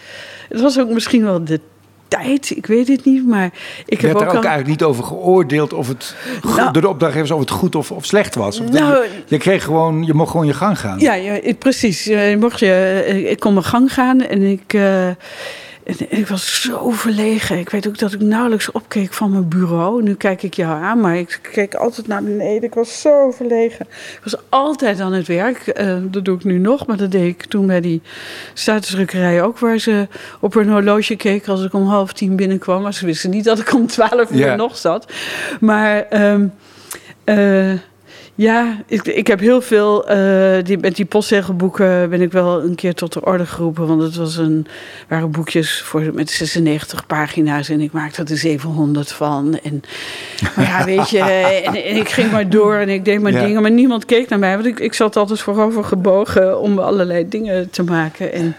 [0.49, 1.61] het was ook misschien wel de
[2.09, 2.51] tijd.
[2.51, 3.51] Ik weet het niet, maar
[3.87, 6.17] ik heb ook, er ook eigenlijk niet over geoordeeld of het
[6.57, 8.61] nou, door de opdrachtgevers of het goed of, of slecht was.
[8.61, 10.99] Nou, je, kreeg gewoon, je mocht gewoon je gang gaan.
[10.99, 12.05] Ja, precies.
[12.05, 14.73] Je mocht je, ik kon mijn gang gaan en ik.
[14.73, 15.09] Uh,
[15.87, 17.59] en ik was zo verlegen.
[17.59, 20.03] Ik weet ook dat ik nauwelijks opkeek van mijn bureau.
[20.03, 22.63] Nu kijk ik jou aan, maar ik keek altijd naar beneden.
[22.63, 23.87] Ik was zo verlegen.
[23.91, 25.81] Ik was altijd aan het werk.
[25.81, 28.03] Uh, dat doe ik nu nog, maar dat deed ik toen bij die
[28.55, 29.59] statusdrukkerij ook.
[29.59, 30.09] Waar ze
[30.41, 32.83] op een horloge keken als ik om half tien binnenkwam.
[32.83, 34.57] Maar ze wisten niet dat ik om twaalf uur yeah.
[34.57, 35.13] nog zat.
[35.61, 36.07] Maar...
[36.33, 36.53] Um,
[37.25, 37.73] uh,
[38.39, 40.11] ja, ik, ik heb heel veel.
[40.11, 43.87] Uh, die, met die postzegelboeken ben ik wel een keer tot de orde geroepen.
[43.87, 44.67] Want het was een,
[45.09, 49.59] waren boekjes voor, met 96 pagina's en ik maakte er 700 van.
[49.63, 49.83] En,
[50.57, 51.21] maar ja, weet je,
[51.65, 53.63] en, en, ik ging maar door en ik deed maar dingen.
[53.63, 57.71] Maar niemand keek naar mij, want ik, ik zat altijd voorover gebogen om allerlei dingen
[57.71, 58.33] te maken.
[58.33, 58.57] En.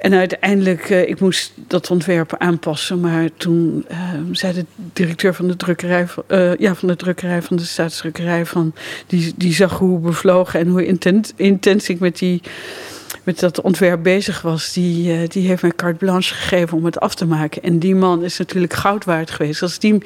[0.00, 3.00] En uiteindelijk, uh, ik moest dat ontwerp aanpassen.
[3.00, 3.96] Maar toen uh,
[4.32, 8.74] zei de directeur van de drukkerij, uh, ja, van de drukkerij van de staatsdrukkerij, van,
[9.06, 12.42] die, die zag hoe bevlogen en hoe intens, intens ik met die
[13.22, 17.00] met dat ontwerp bezig was, die, uh, die heeft mij carte blanche gegeven om het
[17.00, 17.62] af te maken.
[17.62, 19.62] En die man is natuurlijk goud waard geweest.
[19.62, 20.02] Als die,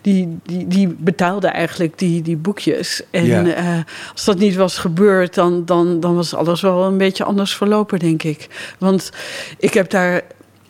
[0.00, 3.02] die, die, die betaalde eigenlijk die, die boekjes.
[3.10, 3.44] En ja.
[3.44, 3.80] uh,
[4.12, 7.98] als dat niet was gebeurd, dan, dan, dan was alles wel een beetje anders verlopen,
[7.98, 8.74] denk ik.
[8.78, 9.10] Want
[9.58, 10.22] ik heb daar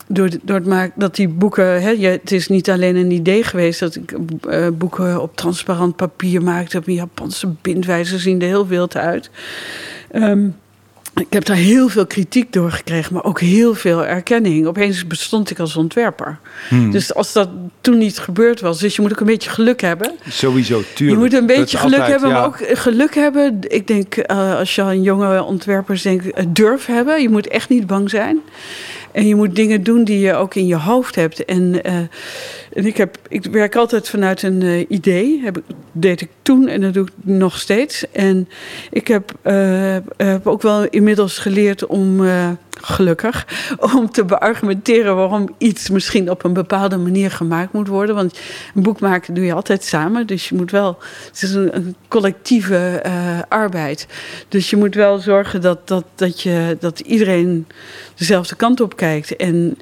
[0.06, 1.82] door, door het maken dat die boeken.
[1.82, 4.14] Hè, het is niet alleen een idee geweest dat ik
[4.48, 6.78] uh, boeken op transparant papier maakte.
[6.78, 9.30] Op een Japanse bindwijze zien er heel wild uit.
[10.14, 10.56] Um,
[11.14, 14.66] ik heb daar heel veel kritiek door gekregen, maar ook heel veel erkenning.
[14.66, 16.38] Opeens bestond ik als ontwerper.
[16.68, 16.90] Hmm.
[16.90, 17.48] Dus als dat
[17.80, 20.12] toen niet gebeurd was, dus je moet ook een beetje geluk hebben.
[20.28, 21.18] Sowieso, tuurlijk.
[21.18, 22.34] Je moet een beetje geluk altijd, hebben, ja.
[22.34, 23.58] maar ook geluk hebben.
[23.68, 27.22] Ik denk, uh, als je een jonge ontwerper denkt, durf hebben.
[27.22, 28.40] Je moet echt niet bang zijn.
[29.12, 31.44] En je moet dingen doen die je ook in je hoofd hebt.
[31.44, 31.96] En, uh,
[32.72, 35.40] en ik, heb, ik werk altijd vanuit een uh, idee.
[35.44, 35.60] Heb,
[35.92, 38.04] deed ik toen en dat doe ik nog steeds.
[38.12, 38.48] En
[38.90, 42.20] ik heb, uh, heb ook wel inmiddels geleerd om
[42.80, 43.46] gelukkig,
[43.94, 48.14] om te beargumenteren waarom iets misschien op een bepaalde manier gemaakt moet worden.
[48.14, 48.38] Want
[48.74, 53.02] een boek maken doe je altijd samen, dus je moet wel, het is een, collectieve
[53.06, 54.06] uh, arbeid.
[54.48, 57.66] Dus je moet wel zorgen dat, dat, dat, je, dat iedereen
[58.14, 59.36] dezelfde kant op kijkt.
[59.36, 59.78] En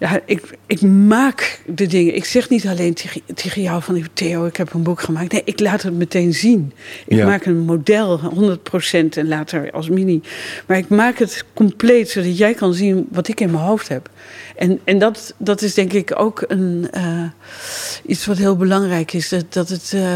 [0.00, 2.14] ja, ik, ik maak de dingen.
[2.14, 5.32] Ik zeg niet alleen tegen, tegen jou van Theo, ik heb een boek gemaakt.
[5.32, 6.72] Nee, ik laat het meteen zien.
[7.06, 7.26] Ik ja.
[7.26, 8.58] maak een model, 100%
[8.92, 10.20] en later als mini.
[10.66, 14.10] Maar ik maak het compleet, zodat jij kan zien wat ik in mijn hoofd heb.
[14.60, 17.22] En, en dat, dat is denk ik ook een, uh,
[18.06, 19.28] iets wat heel belangrijk is.
[19.28, 20.12] Dat, dat, het, uh,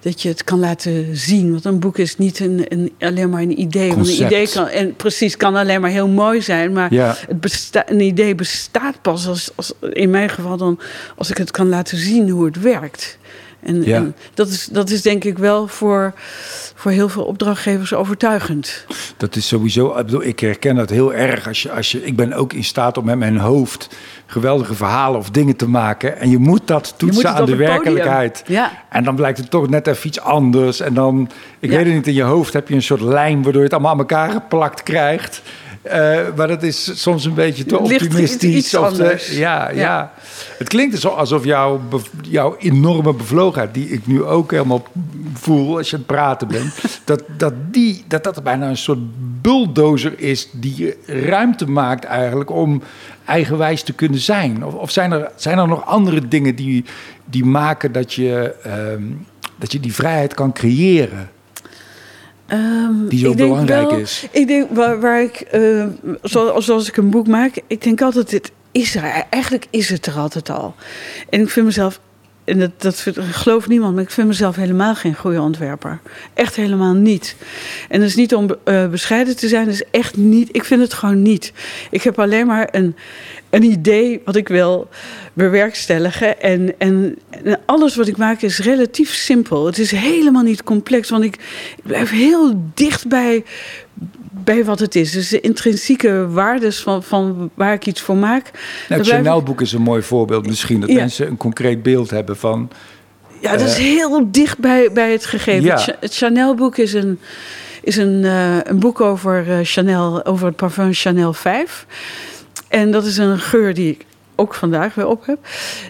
[0.00, 1.50] dat je het kan laten zien.
[1.50, 3.94] Want een boek is niet een, een, alleen maar een idee.
[3.94, 6.72] Want een idee kan, en precies kan alleen maar heel mooi zijn.
[6.72, 7.14] Maar ja.
[7.26, 10.80] het besta een idee bestaat pas als, als, in mijn geval dan
[11.16, 13.18] als ik het kan laten zien hoe het werkt.
[13.64, 13.96] En, ja.
[13.96, 16.12] en, dat, is, dat is denk ik wel voor,
[16.74, 18.86] voor heel veel opdrachtgevers overtuigend.
[19.16, 21.48] Dat is sowieso, ik, bedoel, ik herken dat heel erg.
[21.48, 23.88] Als je, als je, ik ben ook in staat om met mijn hoofd
[24.26, 26.18] geweldige verhalen of dingen te maken.
[26.18, 28.42] En je moet dat toetsen moet aan de werkelijkheid.
[28.46, 28.72] Ja.
[28.90, 30.80] En dan blijkt het toch net even iets anders.
[30.80, 31.76] En dan, ik Ja.
[31.76, 33.92] weet het niet, in je hoofd heb je een soort lijn waardoor je het allemaal
[33.92, 35.42] aan elkaar geplakt krijgt.
[35.84, 38.54] Eh, maar dat is soms een beetje te optimistisch.
[38.54, 39.36] iets of te- anders.
[39.36, 39.76] ja, ja.
[39.76, 40.12] Ja.
[40.58, 41.80] Het klinkt alsof jouw,
[42.22, 44.86] jouw enorme bevlogenheid, die ik nu ook helemaal
[45.34, 48.98] voel als je aan het praten bent, dat, dat, die, dat dat bijna een soort
[49.42, 52.82] bulldozer is die ruimte maakt eigenlijk om
[53.24, 54.64] eigenwijs te kunnen zijn.
[54.64, 56.84] Of, of zijn, er, zijn er nog andere dingen die,
[57.24, 59.02] die maken dat je, ehm,
[59.58, 61.30] dat je die vrijheid kan creëren?
[62.54, 64.26] Ehm, Die zo belangrijk wel- is.
[64.30, 65.86] Ik denk waar, waar ik, eh,
[66.22, 69.24] zoals, zoals ik een boek maak, ik denk altijd, dit is er.
[69.30, 70.74] Eigenlijk is het er altijd al.
[71.30, 72.00] En ik vind mezelf,
[72.44, 76.00] en dat, dat gelooft niemand, maar ik vind mezelf helemaal geen goede ontwerper.
[76.34, 77.36] Echt helemaal niet.
[77.88, 80.48] En dat is niet om eh, bescheiden te zijn, dat is echt niet.
[80.52, 81.52] Ik vind het gewoon niet.
[81.90, 82.96] Ik heb alleen maar een,
[83.50, 84.88] een idee wat ik wil
[85.32, 86.40] bewerkstelligen.
[86.40, 89.66] En, en, en alles wat ik maak is relatief simpel.
[89.66, 91.34] Het is helemaal niet complex, want ik,
[91.76, 93.44] ik blijf heel dicht bij,
[94.44, 95.10] bij wat het is.
[95.12, 98.50] Dus de intrinsieke waardes van, van waar ik iets voor maak.
[98.88, 100.80] Nou, het Chanel-boek is een mooi voorbeeld misschien.
[100.80, 100.94] Dat Ja.
[100.94, 102.70] mensen een concreet beeld hebben van...
[103.40, 105.64] Ja, dat is Eh, heel dicht bij, bij het gegeven.
[105.64, 105.74] Ja.
[105.74, 107.20] Het Cha- Het Chanel-boek is een,
[107.82, 111.86] is een, eh, een boek over eh, Chanel, over het parfum Chanel 5.
[112.68, 114.04] En dat is een geur die ik
[114.36, 115.38] ook vandaag weer op heb.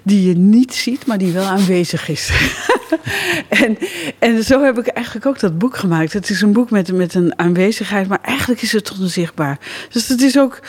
[0.03, 2.31] Die je niet ziet, maar die wel aanwezig is.
[3.63, 3.79] en,
[4.19, 6.13] en zo heb ik eigenlijk ook dat boek gemaakt.
[6.13, 9.59] Het is een boek met, met een aanwezigheid, maar eigenlijk is het onzichtbaar.
[9.91, 10.61] Dus het is ook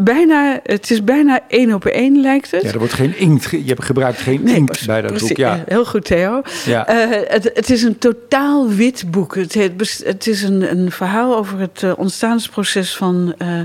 [0.00, 2.62] bijna, het is bijna één op één lijkt het.
[2.62, 5.36] Ja, er wordt geen inkt, je gebruikt geen inkt bij dat boek.
[5.36, 5.64] Ja.
[5.66, 6.42] Heel goed Theo.
[6.64, 7.08] Ja.
[7.08, 9.34] Uh, het, het, is een totaal wit boek.
[9.34, 9.54] Het,
[10.04, 13.60] het is een, een verhaal over het uh, ontstaansproces van, uh,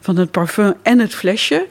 [0.00, 1.66] van het parfum en het flesje.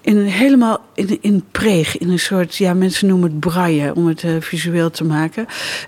[0.00, 4.24] In helemaal in, in preeg, in een soort, ja mensen noemen het braille om het
[4.40, 5.15] visueel te maken.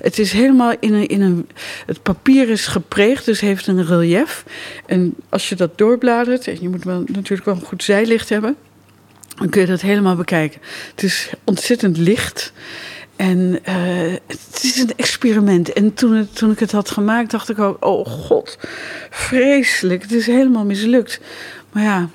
[0.00, 1.48] Het is helemaal in een, in een.
[1.86, 4.44] Het papier is gepreegd, dus heeft een relief.
[4.86, 8.56] En als je dat doorbladert, en je moet wel, natuurlijk wel een goed zijlicht hebben,
[9.36, 10.60] dan kun je dat helemaal bekijken.
[10.90, 12.52] Het is ontzettend licht.
[13.16, 15.72] En uh, het is een experiment.
[15.72, 18.58] En toen, toen ik het had gemaakt, dacht ik ook: oh god,
[19.10, 20.02] vreselijk.
[20.02, 21.20] Het is helemaal mislukt.
[21.72, 22.08] Maar ja,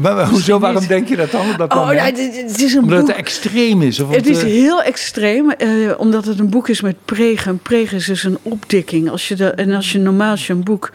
[0.00, 1.62] maar, hoezo, waarom denk je dat dan?
[1.68, 2.18] oh, ja, het,
[2.60, 4.00] is een omdat boek, het extreem is?
[4.00, 7.50] Of het is heel extreem, uh, omdat het een boek is met pregen.
[7.50, 9.10] En pregen is dus een opdikking.
[9.10, 10.92] Als je de, en als je normaal als je een boek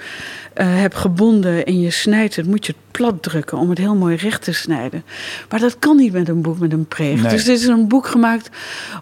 [0.64, 4.16] hebt gebonden en je snijdt het, moet je het plat drukken om het heel mooi
[4.16, 5.04] recht te snijden.
[5.50, 7.22] Maar dat kan niet met een boek met een preeg.
[7.22, 8.50] Dus dit is een boek gemaakt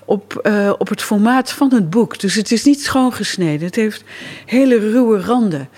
[0.05, 2.19] op, uh, op het formaat van het boek.
[2.19, 3.65] Dus het is niet schoongesneden.
[3.65, 4.03] Het heeft
[4.45, 5.69] hele ruwe randen.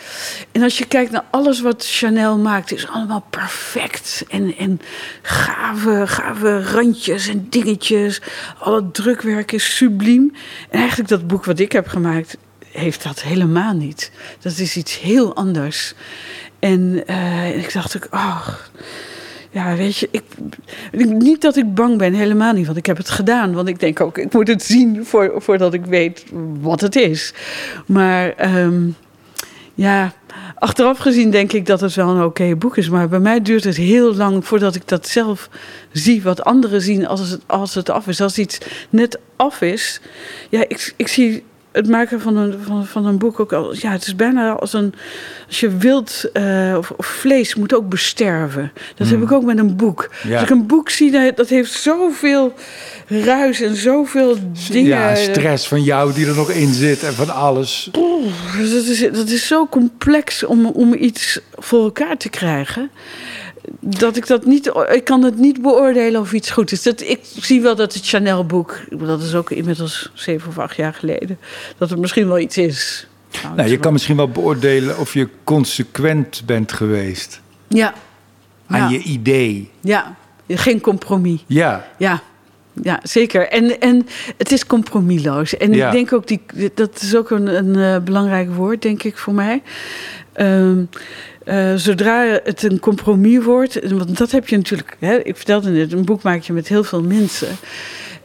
[0.52, 4.26] En als je kijkt naar alles wat Chanel maakt, is allemaal perfect.
[4.30, 4.82] En, en
[5.22, 8.22] gave, gave randjes en dingetjes.
[8.60, 10.34] Al het drukwerk is subliem.
[10.70, 12.38] En eigenlijk dat boek wat ik heb gemaakt,
[12.80, 14.12] heeft dat helemaal niet.
[14.40, 15.94] Dat is iets heel anders.
[16.60, 18.48] En uh, ik dacht ook, oh,
[19.50, 20.24] ja, weet je, ik,
[21.10, 23.54] niet dat ik bang ben, helemaal niet, want ik heb het gedaan.
[23.54, 26.26] Want ik denk ook, ik moet het zien voor, voordat ik weet
[26.60, 27.34] wat het is.
[27.86, 28.96] Maar um,
[29.74, 30.13] ja,
[30.56, 32.90] achteraf gezien denk ik dat het wel een oké boek is.
[32.90, 35.50] Maar bij mij duurt het heel lang voordat ik dat zelf
[35.92, 38.22] zie, wat anderen zien als het, als het af is.
[38.22, 38.58] Als iets
[38.90, 40.02] net af is,
[40.50, 41.44] ja, ik, ik zie
[41.78, 43.76] het maken van een, van, van een boek ook al.
[43.76, 44.94] Ja, het is bijna als een.
[45.48, 48.72] Als je wilt uh, of, of, vlees moet ook besterven.
[48.96, 49.26] Dat heb hmm.
[49.26, 50.10] ik ook met een boek.
[50.32, 52.54] Als ik een boek zie, dat heeft zoveel
[53.08, 54.38] ruis en zoveel
[54.72, 54.90] dingen.
[54.90, 57.90] Ja, stress van jou die er nog in zit en van alles.
[57.98, 62.90] Oeh, dat, is, dat is zo complex om, om iets voor elkaar te krijgen
[63.80, 64.71] dat ik dat niet.
[64.91, 66.84] Ik kan het niet beoordelen of iets goed is.
[66.84, 68.80] Dat, ik zie wel dat het Chanel-boek.
[68.89, 71.39] Dat is ook inmiddels zeven of acht jaar geleden.
[71.77, 73.08] Dat het misschien wel iets is.
[73.43, 77.41] Nou, nou je kan misschien wel beoordelen of je consequent bent geweest.
[77.67, 77.93] Ja.
[78.67, 79.71] Aan je idee.
[79.82, 80.15] Ja.
[80.47, 81.43] Geen compromis.
[81.47, 81.88] Ja.
[81.97, 82.21] Ja.
[82.82, 83.47] Ja, zeker.
[83.47, 85.58] En, en het is compromisloos.
[85.58, 86.41] En ik denk ook, die,
[86.73, 89.62] dat is ook een, een uh, belangrijk woord, denk ik, voor mij.
[90.36, 90.89] Um,
[91.47, 95.93] uh, zodra het een compromis wordt, want dat heb je natuurlijk, hè, ik vertelde net,
[95.93, 97.47] een boek maak je met heel veel mensen.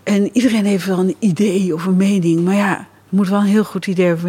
[0.03, 3.47] En iedereen heeft wel een idee of een mening, maar ja, het moet wel een
[3.47, 4.21] heel goed idee of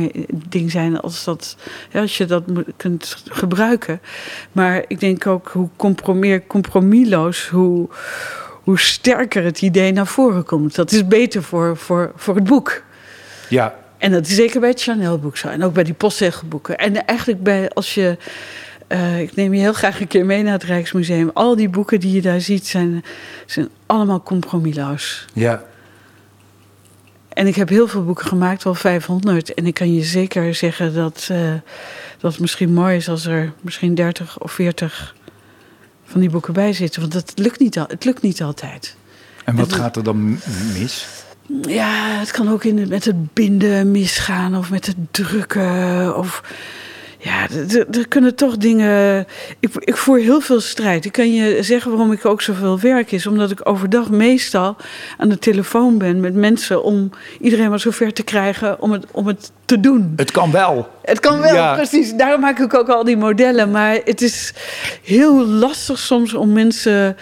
[0.50, 1.58] ding zijn als, dat,
[1.94, 2.44] als je dat
[2.78, 4.02] kunt gebruiken.
[4.52, 7.90] Maar ik denk ook hoe meer compromisloos, hoe,
[8.64, 10.76] hoe sterker het idee naar voren komt.
[10.76, 12.84] Dat is beter voor, voor, voor het boek.
[13.50, 13.76] Ja.
[13.98, 15.48] En dat is zeker bij het Chanel-boek zo.
[15.48, 16.78] En ook bij die postzegelboeken.
[16.78, 18.18] En eigenlijk bij, als je
[18.94, 21.32] uh, ik neem je heel graag een keer mee naar het Rijksmuseum.
[21.34, 23.04] Al die boeken die je daar ziet zijn,
[23.46, 25.26] zijn allemaal compromisloos.
[25.34, 25.64] Ja.
[27.30, 29.54] En ik heb heel veel boeken gemaakt, wel 500.
[29.54, 31.54] En ik kan je zeker zeggen dat, uh,
[32.18, 35.16] dat het misschien mooi is als er misschien 30 of 40
[36.06, 37.02] van die boeken bij zitten.
[37.02, 38.96] Want het lukt niet, al, het lukt niet altijd.
[39.46, 40.40] En wat gaat er dan
[40.74, 41.08] mis?
[41.62, 46.18] Ja, het kan ook in, met het binden misgaan of met het drukken.
[46.18, 46.44] Of
[47.24, 47.48] ja,
[47.92, 49.26] er kunnen toch dingen.
[49.60, 51.06] Ik, ik voer heel veel strijd.
[51.06, 53.28] Ik kan je zeggen waarom ik ook zoveel werk is.
[53.28, 54.76] Omdat ik overdag meestal
[55.18, 57.10] aan de telefoon ben met mensen om
[57.40, 60.14] iedereen maar zover te krijgen om het, om het te doen.
[60.16, 60.90] Het kan wel.
[61.02, 62.14] Het kan wel, precies.
[62.14, 63.72] Daarom maak ik ook al die modellen.
[63.72, 64.54] Maar het is
[65.04, 67.18] heel lastig soms om mensen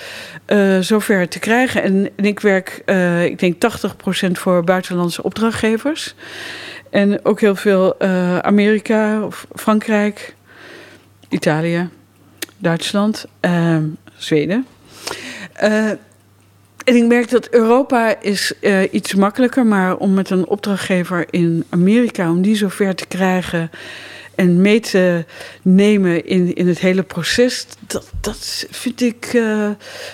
[0.48, 1.84] uh, zover te krijgen.
[1.84, 3.56] En, en ik werk, uh, ik denk
[4.28, 6.16] 80% voor buitenlandse opdrachtgevers.
[6.92, 10.36] En ook heel veel uh, Amerika, of Frankrijk,
[11.30, 11.90] Italië,
[12.58, 13.78] Duitsland, uh,
[14.18, 14.66] Zweden.
[15.64, 15.90] Uh,
[16.84, 21.66] en ik merk dat Europa is uh, iets makkelijker, maar om met een opdrachtgever in
[21.70, 23.72] Amerika, om die zover te krijgen
[24.36, 25.26] en mee te
[25.62, 29.70] nemen in, in het hele proces, dat, dat vind ik, uh,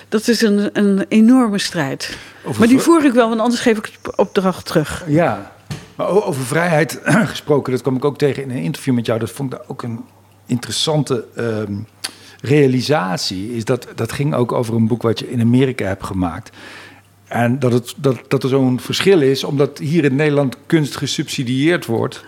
[0.08, 2.16] dat is een, een enorme strijd.
[2.44, 5.04] Over maar die voer ik wel, want anders geef ik het opdracht terug.
[5.06, 5.56] Ja,
[5.98, 7.00] maar over vrijheid
[7.34, 9.18] gesproken, dat kwam ik ook tegen in een interview met jou.
[9.18, 10.00] Dat vond ik ook een
[10.46, 11.72] interessante ehm,
[12.40, 13.56] realisatie.
[13.56, 16.56] Is dat, dat ging ook over een boek wat je in Amerika hebt gemaakt.
[17.24, 21.86] En dat, het, dat, dat er zo'n verschil is, omdat hier in Nederland kunst gesubsidieerd
[21.86, 22.24] wordt.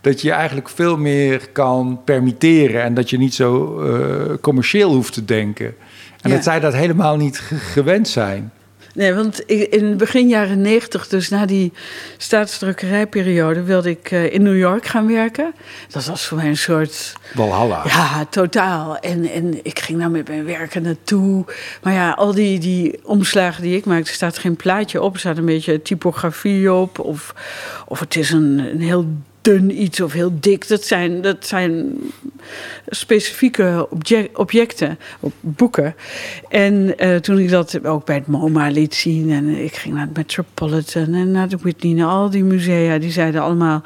[0.00, 5.12] Dat je eigenlijk veel meer kan permitteren en dat je niet zo uh, commercieel hoeft
[5.12, 5.74] te denken.
[6.20, 8.52] En dat zij dat helemaal niet gewend zijn.
[8.94, 11.72] Nee, want in begin jaren negentig, dus na die
[12.16, 15.54] staatsdrukkerijperiode, wilde ik uh, in New York gaan werken.
[15.88, 17.12] Dat was voor mij een soort.
[17.34, 17.82] Walhalla.
[17.86, 18.98] Ja, totaal.
[18.98, 21.44] En, en ik ging daar met mijn werken naartoe.
[21.82, 25.14] Maar ja, al die, die omslagen die ik maakte, staat geen plaatje op.
[25.14, 26.98] Er staat een beetje typografie op.
[26.98, 27.34] Of,
[27.86, 29.06] of het is een, een heel
[29.48, 30.68] dun iets of heel dik.
[30.68, 31.98] Dat zijn, dat zijn
[32.86, 33.88] specifieke
[34.34, 34.98] objecten,
[35.40, 35.94] boeken.
[36.48, 39.30] En uh, toen ik dat ook bij het MoMA liet zien...
[39.30, 42.04] en ik ging naar het Metropolitan en naar de Whitney...
[42.04, 43.82] al die musea, die zeiden allemaal...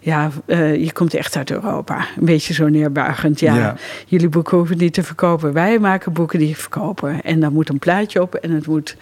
[0.00, 2.06] Ja, uh, je komt echt uit Europa.
[2.18, 3.40] Een beetje zo neerbuigend.
[3.40, 5.52] Ja, ja, jullie boeken hoeven niet te verkopen.
[5.52, 7.22] Wij maken boeken die verkopen.
[7.22, 8.96] En daar moet een plaatje op en het moet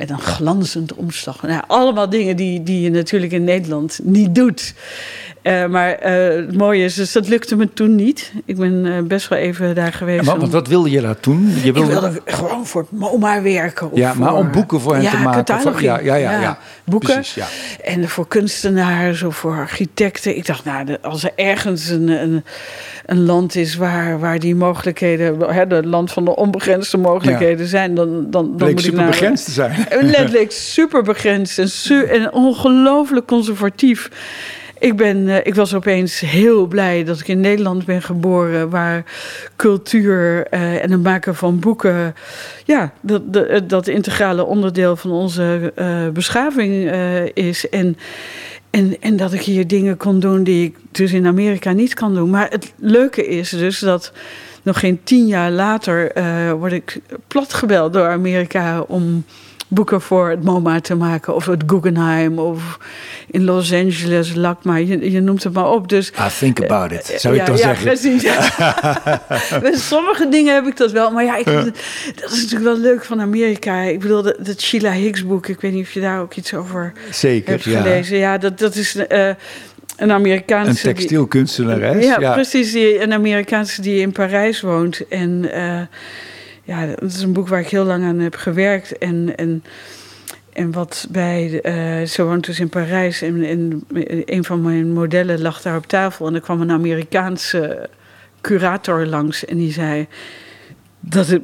[0.00, 1.42] met een glanzend omslag.
[1.42, 4.74] Nou, allemaal dingen die, die je natuurlijk in Nederland niet doet.
[5.42, 8.32] Uh, maar uh, het mooie is, dus dat lukte me toen niet.
[8.44, 10.24] Ik ben uh, best wel even daar geweest.
[10.24, 11.52] Ja, maar wat wilde je daar toen?
[11.62, 11.92] Je wilde...
[11.92, 13.90] Ik wilde gewoon voor het MoMA werken.
[13.94, 15.60] ja, maar om boeken voor hen ja, te maken.
[15.60, 17.14] Voor, ja, ja, ja, ja, boeken.
[17.14, 17.46] Precies, ja.
[17.84, 20.36] En voor kunstenaars of voor architecten.
[20.36, 22.44] Ik dacht, nou, als er ergens een, een,
[23.06, 28.08] een land is waar, waar die mogelijkheden, het land van de onbegrensde mogelijkheden zijn, dan,
[28.08, 29.86] dan, dan Bleek moet super ik naar, begrensd te zijn.
[30.00, 34.08] Letterlijk super begrensd en, su en ongelooflijk conservatief.
[34.80, 39.04] Ik, ben, uh, ik was opeens heel blij dat ik in Nederland ben geboren, waar
[39.56, 42.14] cultuur uh, en het maken van boeken,
[42.64, 45.72] ja, dat, dat, dat integrale onderdeel van onze
[46.12, 46.92] beschaving
[47.34, 47.68] is.
[47.68, 47.96] En,
[48.70, 52.14] en, en dat ik hier dingen kon doen die ik dus in Amerika niet kan
[52.14, 52.30] doen.
[52.30, 54.12] Maar het leuke is dus dat
[54.62, 56.12] nog geen tien jaar later
[56.58, 59.24] word ik platgebeld door Amerika om
[59.70, 61.34] boeken voor het MoMA te maken.
[61.34, 62.38] Of het Guggenheim.
[62.38, 62.78] Of
[63.30, 64.76] in Los Angeles, LACMA.
[64.76, 65.88] Je, je noemt het maar op.
[65.88, 67.84] Dus, I think about it, zou ja, ik dan ja, zeggen.
[67.84, 68.22] Precies,
[69.70, 71.10] Met sommige dingen heb ik dat wel.
[71.10, 73.80] Maar ja, ik, dat is natuurlijk wel leuk van Amerika.
[73.80, 75.46] Ik bedoel, dat, dat Sheila Hicks boek.
[75.46, 77.80] Ik weet niet of je daar ook iets over Zeker, hebt ja.
[77.80, 78.16] gelezen.
[78.16, 78.96] Ja, dat, dat is...
[78.96, 79.30] Uh,
[79.96, 80.88] een Amerikaanse.
[80.88, 82.04] Een textielkunstenares.
[82.04, 82.72] Ja, ja, precies.
[82.72, 85.08] Die, een Amerikaanse die in Parijs woont.
[85.08, 85.80] En uh,
[86.70, 88.98] ja, dat is een boek waar ik heel lang aan heb gewerkt.
[88.98, 89.64] En, en,
[90.52, 91.60] en wat bij.
[91.62, 93.22] Uh, ze woont dus in Parijs.
[93.22, 93.84] En, en
[94.24, 96.26] een van mijn modellen lag daar op tafel.
[96.26, 97.88] En er kwam een Amerikaanse
[98.40, 99.44] curator langs.
[99.44, 100.06] En die zei.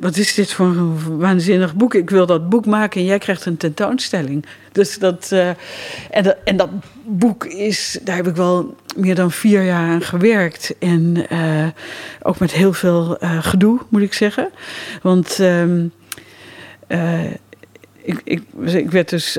[0.01, 1.95] Wat is dit voor een waanzinnig boek?
[1.95, 4.47] Ik wil dat boek maken en jij krijgt een tentoonstelling.
[4.73, 5.49] Dus dat, uh,
[6.11, 6.69] en, dat, en dat
[7.05, 10.75] boek is, daar heb ik wel meer dan vier jaar aan gewerkt.
[10.79, 11.67] En uh,
[12.23, 14.51] ook met heel veel uh, gedoe, moet ik zeggen.
[15.03, 15.93] Want um,
[18.03, 19.39] ik, ik, ik, werd dus,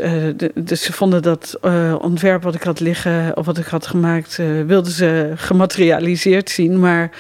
[0.56, 1.60] dus ze vonden dat
[2.02, 6.80] ontwerp wat ik had liggen, of wat ik had gemaakt, wilden ze gematerialiseerd zien.
[6.80, 7.12] Maar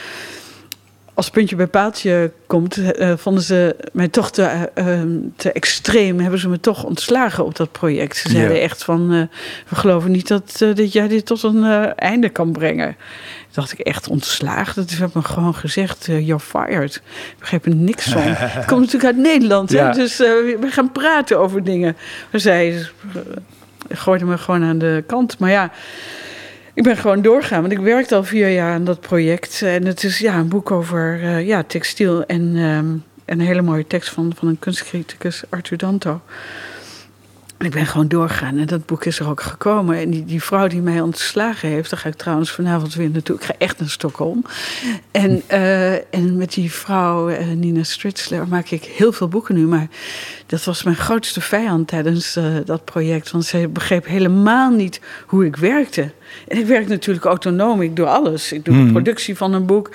[1.17, 5.01] als puntje bij paaltje komt, uh, vonden ze mij toch te, uh,
[5.35, 6.19] te extreem.
[6.19, 8.17] Hebben ze me toch ontslagen op dat project.
[8.17, 8.61] Ze zeiden ja.
[8.61, 9.21] echt van, uh,
[9.67, 11.63] we geloven niet dat, dat jij dit tot een
[11.95, 12.87] einde kan brengen.
[12.87, 14.75] Toen dacht ik echt ontslagen.
[14.75, 16.95] Dat hebben me gewoon gezegd, you're fired.
[16.95, 18.21] Ik begreep er niks van.
[18.59, 19.87] Het komt natuurlijk uit Nederland, ja.
[19.87, 19.93] hè?
[19.93, 21.97] dus we gaan praten over dingen.
[22.31, 22.87] Maar zij
[23.89, 25.39] gooiden me gewoon aan de kant.
[25.39, 25.71] Maar ja...
[26.77, 29.61] Ik ben gewoon doorgaan, want ik werkte al vier jaar aan dat project.
[29.61, 33.87] En het is ja, een boek over uh, ja, textiel en um, een hele mooie
[33.87, 36.21] tekst van, van een kunstcriticus, Arthur Danto.
[37.57, 39.97] En ik ben gewoon doorgaan en dat boek is er ook gekomen.
[39.97, 43.35] En die, die vrouw die mij ontslagen heeft, daar ga ik trouwens vanavond weer naartoe.
[43.35, 44.43] Ik ga echt naar Stockholm.
[45.11, 49.67] En, uh, en met die vrouw, uh, Nina Stritzler, maak ik heel veel boeken nu.
[49.67, 49.87] Maar
[50.45, 53.31] dat was mijn grootste vijand tijdens uh, dat project.
[53.31, 56.11] Want ze begreep helemaal niet hoe ik werkte.
[56.47, 57.81] En ik werk natuurlijk autonoom.
[57.81, 58.51] Ik doe alles.
[58.51, 58.85] Ik doe Hmm.
[58.85, 59.89] de productie van een boek.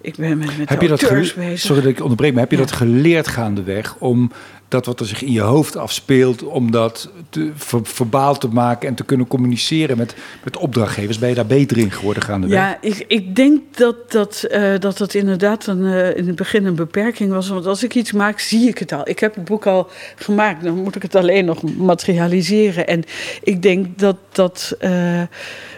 [0.00, 1.58] Ik ben met, met Heb je dat bezig.
[1.58, 2.62] Sorry dat ik onderbreek, maar heb je Ja.
[2.62, 4.30] dat geleerd gaandeweg om
[4.68, 8.88] dat wat er zich in je hoofd afspeelt, om dat te, ver, verbaal te maken
[8.88, 11.18] en te kunnen communiceren met, met opdrachtgevers?
[11.18, 12.58] Ben je daar beter in geworden gaandeweg?
[12.58, 16.66] Ja, ik, ik denk dat dat, eh, dat, dat inderdaad een, eh, in het begin
[16.66, 17.48] een beperking was.
[17.48, 19.08] Want als ik iets maak, zie ik het al.
[19.08, 22.86] Ik heb het boek al gemaakt, dan moet ik het alleen nog materialiseren.
[22.86, 23.04] En
[23.42, 25.22] ik denk dat dat, eh,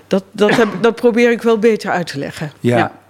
[0.06, 2.52] dat, dat, heb, dat probeer ik wel beter uit te leggen.
[2.60, 3.04] Ja.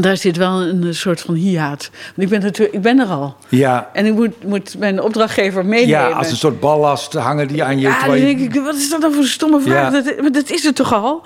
[0.00, 1.90] Daar zit wel een soort van hiaat.
[2.06, 3.36] Want ik ben, natuurlijk, ik ben er al.
[3.48, 5.88] Ja, En ik moet, moet mijn opdrachtgever meenemen.
[5.88, 7.88] ja, als een soort ballast hangen die aan je.
[7.88, 9.92] Ja, dan denk ik, wat is dat dan voor een stomme vraag?
[9.92, 10.00] Ja.
[10.02, 11.22] Dat, maar dat is het toch al?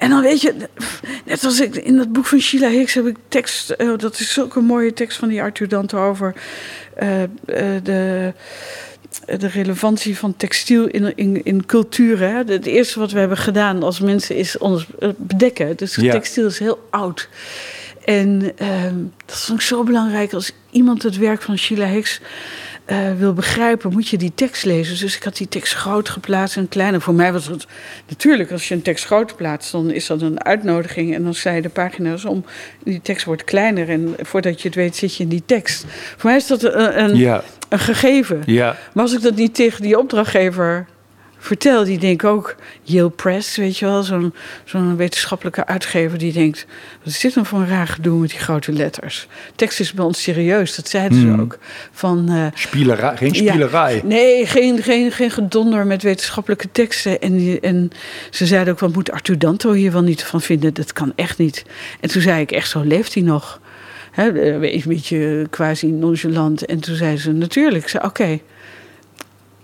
[0.00, 0.54] En dan weet je,
[1.24, 4.32] net als ik in dat boek van Sheila Hicks heb ik tekst, oh, dat is
[4.32, 6.34] zulke mooie tekst van die Arthur Danto over
[6.96, 7.28] eh, eh,
[7.82, 8.32] de,
[9.26, 12.18] de relevantie van textiel in, in, in cultuur.
[12.18, 12.42] Hè?
[12.46, 15.76] Het eerste wat we hebben gedaan als mensen is ons bedekken.
[15.76, 17.28] Dus textiel is heel oud.
[18.10, 18.94] En ehm,
[19.26, 22.20] dat is ook zo belangrijk als iemand het werk van Sheila Hicks
[22.86, 24.98] uh, wil begrijpen, moet je die tekst lezen.
[24.98, 27.00] Dus ik had die tekst groot geplaatst en kleiner.
[27.00, 27.66] Voor mij was het
[28.08, 31.14] natuurlijk, als je een tekst groot plaatst, dan is dat een uitnodiging.
[31.14, 32.44] En dan zei de pagina's om,
[32.82, 33.88] die tekst wordt kleiner.
[33.88, 35.84] En voordat je het weet, zit je in die tekst.
[36.16, 38.42] Voor mij is dat een, een, een gegeven.
[38.46, 38.76] Ja.
[38.92, 40.86] Maar als ik dat niet tegen die opdrachtgever
[41.40, 44.34] vertel, die denkt ook Yale Press, weet je wel, zo'n
[44.64, 46.66] zo'n wetenschappelijke uitgever die denkt,
[46.98, 49.26] wat is dit nou voor een raar gedoe met die grote letters?
[49.56, 51.40] Tekst is bij ons serieus, dat zeiden ze hmm.
[51.40, 51.58] ook.
[51.92, 54.00] Van, uh, Spielerij, geen spielerij.
[54.04, 57.20] nee, geen, geen, geen gedonder met wetenschappelijke teksten.
[57.20, 57.90] En, die, en
[58.30, 60.74] ze zeiden ook, wat moet Arthur Danto hier wel niet van vinden?
[60.74, 61.64] Dat kan echt niet.
[62.00, 63.60] En toen zei ik, echt zo leeft hij nog?
[64.10, 66.64] He, een beetje quasi nonchalant.
[66.66, 67.84] En toen zei ze, natuurlijk.
[67.84, 68.40] Ik zei, oké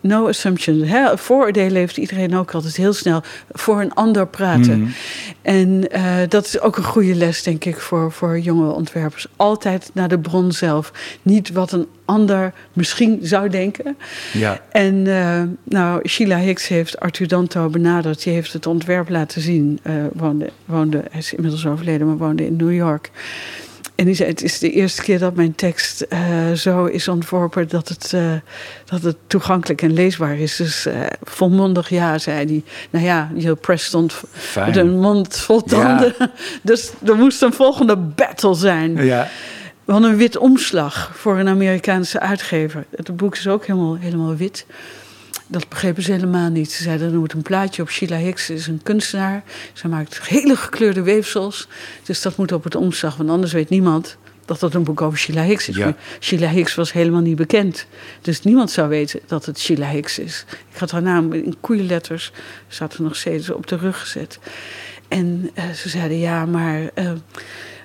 [0.07, 0.83] no assumption.
[0.83, 1.19] Hè?
[1.19, 4.81] Vooroordelen heeft iedereen ook altijd heel snel voor een ander praten.
[4.81, 4.91] Mhm.
[5.43, 9.27] En uh, dat is ook een goede les, denk ik, voor, voor jonge ontwerpers.
[9.37, 10.93] Altijd naar de bron zelf.
[11.23, 13.97] Niet wat een ander misschien zou denken.
[14.33, 14.61] Ja.
[14.71, 18.23] En uh, nou, Sheila Hicks heeft Arthur Danto benaderd.
[18.23, 19.79] Die heeft het ontwerp laten zien.
[19.83, 23.11] Uh, woonde, woonde, hij is inmiddels overleden, maar woonde in New York.
[23.97, 27.69] En die zei, het is de eerste keer dat mijn tekst uh, zo is ontworpen
[27.69, 28.33] dat het, uh,
[28.85, 30.57] dat het toegankelijk en leesbaar is.
[30.57, 32.63] Dus uh, volmondig ja, zei hij.
[32.91, 34.67] Nou ja, je press stond Fijn.
[34.67, 36.15] met een mond vol tanden.
[36.19, 36.31] Ja.
[36.63, 39.05] Dus er moest een volgende battle zijn.
[39.05, 39.29] Ja.
[39.85, 42.85] We hadden een wit omslag voor een Amerikaanse uitgever.
[42.97, 44.67] Het boek is ook helemaal, helemaal wit.
[45.47, 46.73] Dat begrepen ze helemaal niet.
[46.73, 47.91] Ze zeiden, er moet een plaatje op.
[47.91, 49.43] Sheila Hicks is een kunstenaar.
[49.73, 51.69] Ze maakt hele gekleurde weefsels.
[52.05, 55.19] Dus dat moet op het omslag, want anders weet niemand dat dat een boek over
[55.19, 55.79] Sheila Hicks is.
[56.21, 57.87] Sheila Hicks was helemaal niet bekend.
[58.21, 60.45] Dus niemand zou weten dat het Sheila Hicks is.
[60.73, 62.33] Ik had haar naam in koeienletters,
[62.69, 64.39] staat er nog steeds op de rug gezet.
[65.09, 67.11] En uh, ze zeiden, ja, maar uh,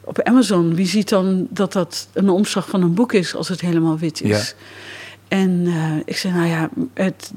[0.04, 3.62] op Amazon, wie ziet dan dat dat een omslag van een boek is als het
[3.62, 4.30] helemaal wit is?
[4.30, 4.56] Ja.
[5.32, 7.32] En uh, ik zei, nou ja, het,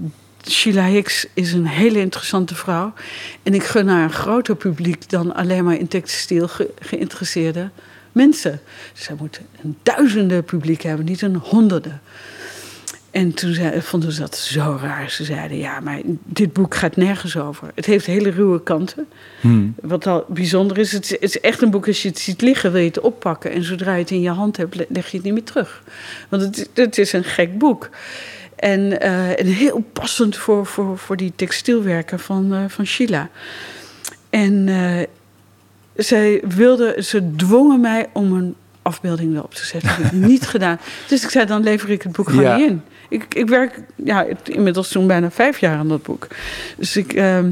[0.49, 2.92] Sheila Hicks is een hele interessante vrouw.
[3.42, 7.70] En ik gun haar een groter publiek dan alleen maar in textiel ge geïnteresseerde
[8.12, 8.61] mensen.
[8.92, 12.01] Zij moet een duizenden publiek hebben, niet een honderden.
[13.14, 15.10] En toen zei, vonden ze dat zo raar.
[15.10, 17.70] Ze zeiden, ja, maar dit boek gaat nergens over.
[17.74, 19.06] Het heeft hele ruwe kanten.
[19.40, 19.74] Hmm.
[19.82, 22.80] Wat al bijzonder is, het, is echt een boek, als je het ziet liggen, wil
[22.80, 23.50] je het oppakken.
[23.50, 25.82] En zodra je het in je hand hebt, leg je het niet meer terug.
[26.28, 27.90] Want het, het is een gek boek.
[28.56, 33.28] En, uh, en heel passend voor, voor, voor die textielwerken van, uh, van Sheila.
[34.30, 35.02] En uh,
[35.96, 39.88] zij wilde, ze dwongen mij om een afbeelding erop te zetten.
[39.88, 40.78] Dat heb ik niet gedaan.
[41.08, 42.56] Dus ik zei, dan lever ik het boek gewoon ja.
[42.56, 42.82] niet in.
[43.09, 46.26] Ik, ik werk ja, inmiddels toen bijna vijf jaar aan dat boek.
[46.76, 47.44] Dus ik, uh,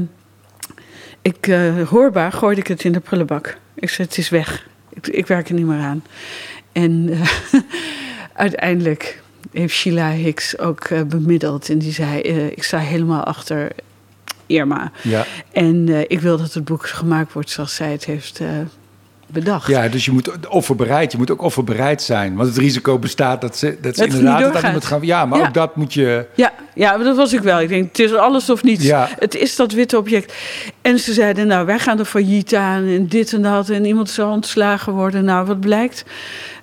[1.21, 3.57] ik uh, hoorbaar gooide ik het in de prullenbak.
[3.75, 4.67] Ik zei, het is weg.
[4.89, 6.03] Ik, ik werk er niet meer aan.
[6.71, 7.21] En uh,
[8.33, 11.69] uiteindelijk heeft Sheila Hicks ook uh, bemiddeld.
[11.69, 12.19] En die zei,
[12.55, 13.71] ik sta helemaal achter
[14.45, 14.91] Irma.
[15.01, 15.25] Ja.
[15.51, 18.41] En ik wil dat het boek gemaakt wordt zoals zij het heeft
[19.33, 19.67] bedacht.
[19.67, 22.35] Ja, dus je moet offerbereid, je moet ook offerbereid zijn.
[22.35, 25.01] Want het risico bestaat dat ze, dat ze inderdaad dat iemand gaan.
[25.01, 26.25] Ja, maar ook dat moet je.
[26.35, 27.61] Ja, ja, dat was ik wel.
[27.61, 28.83] Ik denk, het is alles of niets.
[28.83, 29.09] Ja.
[29.19, 30.33] Het is dat witte object.
[30.81, 33.69] En ze zeiden, nou, wij gaan er failliet aan en dit en dat.
[33.69, 35.25] En iemand zal ontslagen worden.
[35.25, 36.05] Nou, wat blijkt?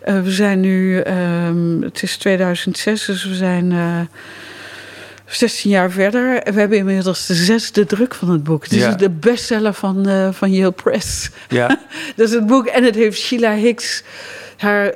[0.08, 3.70] Uh, we zijn nu, um, het is 2006, dus we zijn.
[3.70, 4.00] Uh,
[5.36, 6.40] 16 jaar verder.
[6.52, 8.62] We hebben inmiddels de zesde druk van het boek.
[8.62, 11.30] Het is de bestseller van, uh, van Yale Press.
[11.48, 11.66] Ja.
[12.16, 12.66] dat is het boek.
[12.66, 14.02] En het heeft Sheila Hicks
[14.56, 14.92] haar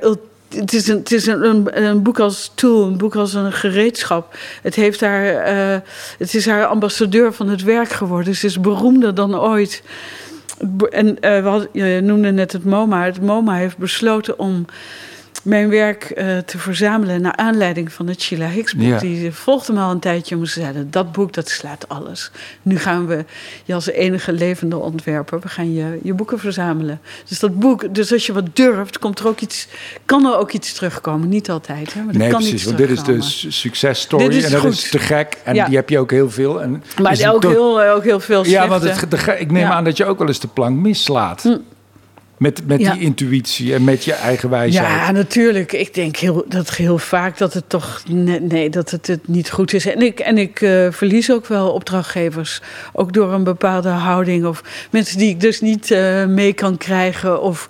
[0.55, 3.51] het is, een, het is een, een, een, boek als tool, een boek als een
[3.51, 4.37] gereedschap.
[4.61, 5.77] Het, heeft haar, uh,
[6.17, 8.35] het is haar ambassadeur van het werk geworden.
[8.35, 9.83] Ze is beroemder dan ooit.
[10.89, 13.03] En uh, we je noemde net het MoMA.
[13.03, 14.65] Het MoMA heeft besloten om
[15.45, 18.99] mijn werk uh, te verzamelen naar aanleiding van het Sheila Hicks boek.
[18.99, 22.31] Die volgde me al een tijdje om ze zeiden, dat boek dat slaat alles.
[22.61, 23.25] Nu gaan we
[23.63, 27.01] je als enige levende ontwerper, we gaan je, je boeken verzamelen.
[27.27, 29.67] Dus dat boek, dus als je wat durft, komt er ook iets,
[30.05, 31.29] kan er ook iets terugkomen.
[31.29, 33.21] Niet altijd, hè, maar nee, kan precies, want dit is de
[33.51, 34.71] successtory en dat goed.
[34.71, 35.37] is te gek.
[35.43, 35.65] En ja.
[35.65, 36.61] die heb je ook heel veel.
[36.61, 39.71] En maar ook, heel, ook heel veel Ja, want het, de, ik neem ja.
[39.71, 41.41] aan dat je ook wel eens de plank mislaat.
[41.41, 41.57] Hm.
[42.37, 44.87] Met, met die intuïtie en met je eigen wijsheid.
[44.87, 45.71] Ja, natuurlijk.
[45.73, 48.03] Ik denk heel, dat heel vaak dat het toch
[48.41, 49.85] nee, dat het, het niet goed is.
[49.85, 52.61] En ik, en ik uh, verlies ook wel opdrachtgevers.
[52.93, 54.45] Ook door een bepaalde houding.
[54.45, 57.41] Of mensen die ik dus niet uh, mee kan krijgen.
[57.41, 57.69] Of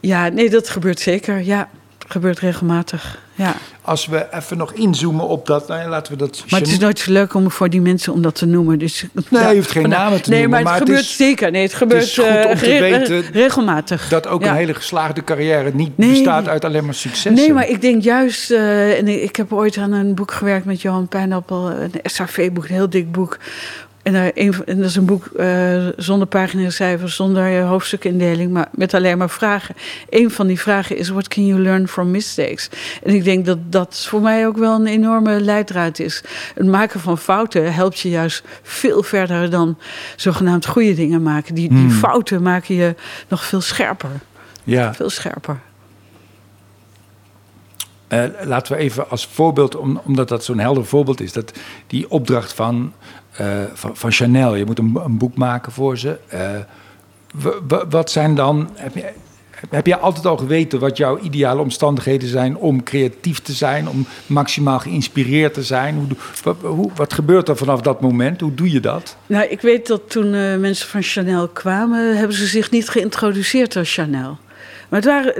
[0.00, 1.42] ja, nee, dat gebeurt zeker.
[1.42, 1.68] Ja,
[2.08, 3.54] gebeurt regelmatig, ja.
[3.80, 6.44] Als we even nog inzoomen op dat, nou, laten we dat...
[6.50, 8.78] Maar het is nooit zo leuk om voor die mensen om dat te noemen.
[8.78, 10.62] Dus, nee, je hoeft geen namen te nee, noemen.
[10.62, 11.50] maar het gebeurt zeker.
[11.50, 14.08] Nee, het gebeurt het is goed om te uh, weten regelmatig.
[14.08, 17.34] Dat ook een hele geslaagde carrière niet bestaat uit alleen maar succes.
[17.34, 18.50] Nee, maar ik denk juist...
[18.50, 21.70] Uh, en ik heb ooit aan een boek gewerkt met Johan Pijnappel.
[21.70, 23.38] Een SAV-boek, een heel dik boek
[24.14, 28.94] en, een, en dat is een boek uh, zonder paginacijfers, zonder uh, hoofdstukindeling, maar met
[28.94, 29.74] alleen maar vragen.
[30.08, 32.68] Een van die vragen is: What can you learn from mistakes?
[33.02, 36.22] En ik denk dat dat voor mij ook wel een enorme leidraad is.
[36.54, 39.78] Het maken van fouten helpt je juist veel verder dan
[40.16, 41.54] zogenaamd goede dingen maken.
[41.54, 41.90] Die, die Hmm.
[41.90, 42.94] fouten maken je
[43.28, 44.10] nog veel scherper.
[44.64, 44.94] Ja.
[44.94, 45.60] Veel scherper.
[48.08, 51.52] Uh, laten we even als voorbeeld, om, omdat dat zo'n helder voorbeeld is, dat
[51.86, 52.92] die opdracht van,
[53.74, 56.18] van, van, Chanel, je moet een, een boek maken voor ze.
[56.34, 56.40] Uh,
[57.88, 59.12] wat zijn dan, heb je,
[59.70, 64.06] heb je altijd al geweten wat jouw ideale omstandigheden zijn om creatief te zijn, om
[64.26, 65.94] maximaal geïnspireerd te zijn?
[65.94, 66.06] Hoe,
[66.42, 68.40] wat, hoe, wat gebeurt er vanaf dat moment?
[68.40, 69.16] Hoe doe je dat?
[69.26, 70.30] Nou, ik weet dat toen
[70.60, 74.38] mensen van Chanel kwamen, hebben ze zich niet geïntroduceerd als Chanel.
[74.88, 75.34] Maar het waren,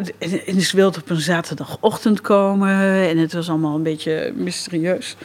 [0.46, 2.70] en ze wilde op een zaterdagochtend komen
[3.08, 5.16] en het was allemaal een beetje mysterieus.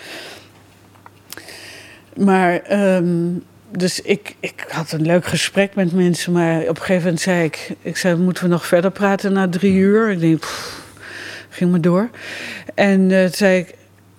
[2.16, 2.62] Maar,
[2.96, 7.22] um, dus ik, ik had een leuk gesprek met mensen, maar op een gegeven moment
[7.22, 10.10] zei ik, ik zei, moeten we nog verder praten na drie uur?
[10.10, 10.82] Ik denk, pff,
[11.50, 12.10] ging maar door.
[12.76, 13.74] En uh, toen zei ik,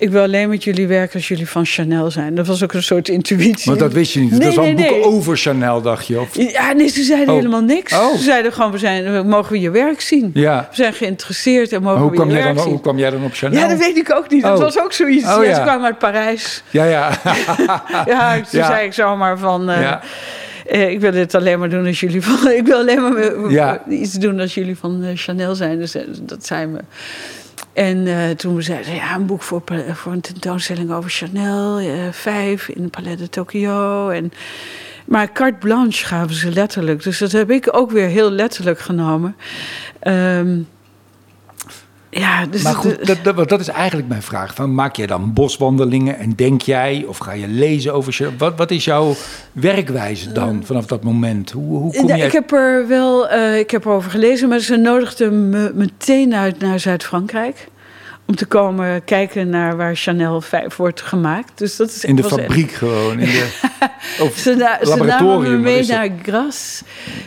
[0.05, 2.35] ik wil alleen met jullie werken als jullie van Chanel zijn.
[2.35, 3.71] Dat was ook een soort intuïtie.
[3.71, 4.31] Maar dat wist je niet.
[4.31, 5.05] Nee, dat was al nee, een boek nee.
[5.05, 6.21] over Chanel, dacht je?
[6.21, 6.29] Of?
[6.53, 7.35] Ja, nee, ze zeiden Oh.
[7.35, 7.93] helemaal niks.
[7.93, 8.17] Oh.
[8.17, 10.31] Ze zeiden gewoon, we zijn, mogen we je werk zien?
[10.35, 10.67] Ja.
[10.71, 12.73] We zijn geïnteresseerd en mogen hoe we je werk dan, zien?
[12.73, 13.59] hoe kwam jij dan op Chanel?
[13.61, 14.43] Ja, dat weet ik ook niet.
[14.43, 14.63] Dat Oh.
[14.65, 15.25] was ook zoiets.
[15.25, 15.55] Ja, ja.
[15.55, 16.63] Ze kwamen uit Parijs.
[16.71, 17.11] Ja, ja.
[18.07, 18.67] Ja, toen Ja.
[18.67, 19.71] zei ik zomaar van...
[19.71, 19.93] eh,
[20.67, 22.51] eh, ik wil dit alleen maar doen als jullie van...
[22.61, 25.79] Ik wil alleen maar eh, iets doen als jullie van Chanel zijn.
[25.79, 26.79] Dus dat zijn we.
[27.73, 31.79] En eh, toen zeiden ze, ja, een boek voor, voor een tentoonstelling over Chanel.
[31.79, 34.09] eh, vijf in Palais de Tokyo.
[34.09, 34.33] En,
[35.05, 37.03] maar carte blanche gaven ze letterlijk.
[37.03, 39.37] Dus dat heb ik ook weer heel letterlijk genomen.
[40.01, 40.59] Ehm,
[42.19, 44.55] ja, dus Maar goed, dat, dat, dat is eigenlijk mijn vraag.
[44.55, 48.33] Van, maak jij dan boswandelingen en denk jij of ga je lezen over...
[48.39, 49.15] Wat, wat is jouw
[49.53, 51.51] werkwijze dan vanaf dat moment?
[51.51, 52.27] Hoe, hoe kom Nou, jij...
[52.27, 56.59] Ik heb er wel eh, ik heb erover gelezen, maar ze nodigden me meteen uit
[56.59, 57.69] naar Zuid-Frankrijk.
[58.27, 61.59] Om te komen kijken naar waar Chanel 5 wordt gemaakt.
[61.59, 63.19] Dus dat is In de echt- fabriek gewoon.
[63.19, 63.49] In de,
[64.25, 66.83] of Ze, na, ze namen me mee naar Gras.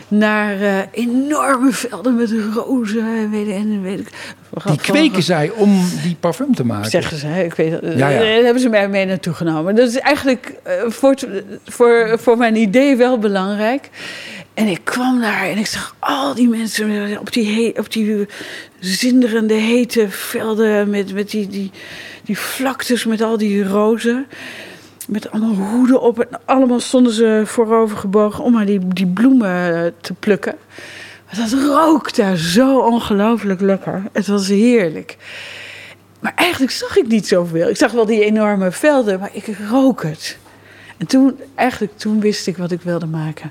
[0.08, 4.08] Naar eh, enorme velden met rozen en weet, en weet ik.
[4.66, 6.90] Die kweken zij om die parfum te maken.
[6.90, 7.82] Zeggen ze, ik weet het.
[7.82, 8.18] Ja, ja.
[8.18, 9.74] Daar hebben ze mij mee naartoe genomen.
[9.74, 11.14] Dat is eigenlijk eh, voor,
[11.64, 13.90] voor, voor mijn idee wel belangrijk.
[14.58, 18.26] En ik kwam daar en ik zag al die mensen op die, op die
[18.80, 21.70] zinderende hete velden met, met die, die,
[22.24, 24.26] die vlaktes met al die rozen.
[25.06, 29.94] Met allemaal hoeden op en allemaal stonden ze voorover gebogen om maar die, die bloemen
[30.00, 30.54] te plukken.
[31.26, 34.02] Maar dat rook daar zo ongelooflijk lekker.
[34.12, 35.16] Het was heerlijk.
[36.20, 37.68] Maar eigenlijk zag ik niet zoveel.
[37.68, 40.38] Ik zag wel die enorme velden, maar ik rook het.
[40.96, 43.50] En toen, eigenlijk toen wist ik wat ik wilde maken.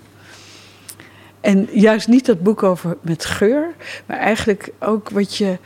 [1.41, 3.75] En juist niet dat boek over met geur,
[4.05, 5.57] maar eigenlijk ook wat je.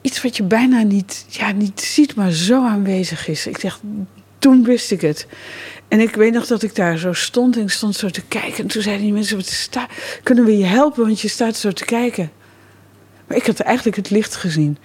[0.00, 3.46] Iets wat je bijna niet, ja, niet ziet, maar zo aanwezig is.
[3.46, 3.80] Ik dacht,
[4.38, 5.26] toen wist ik het.
[5.88, 8.62] En ik weet nog dat ik daar zo stond en ik stond zo te kijken.
[8.62, 9.88] En toen zeiden die mensen, wat sta,
[10.22, 12.32] kunnen we je helpen, want je staat zo te kijken.
[13.26, 14.78] Maar ik had eigenlijk het licht gezien.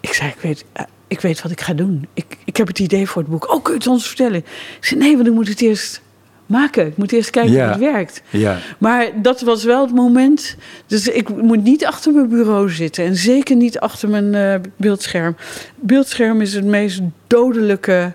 [0.00, 2.08] Ik zei, ik weet, eh, ik weet wat ik ga doen.
[2.14, 3.52] Ik, ik heb het idee voor het boek.
[3.52, 4.38] Oh, kun je het ons vertellen?
[4.38, 6.02] Ik zei, nee, want ik moet het eerst
[6.46, 6.86] maken.
[6.86, 7.62] Ik moet eerst kijken Ja.
[7.62, 8.22] hoe het werkt.
[8.30, 8.58] Ja.
[8.78, 10.56] Maar dat was wel het moment.
[10.86, 13.04] Dus ik moet niet achter mijn bureau zitten.
[13.04, 15.36] En zeker niet achter mijn eh, beeldscherm.
[15.80, 18.12] Beeldscherm is het meest dodelijke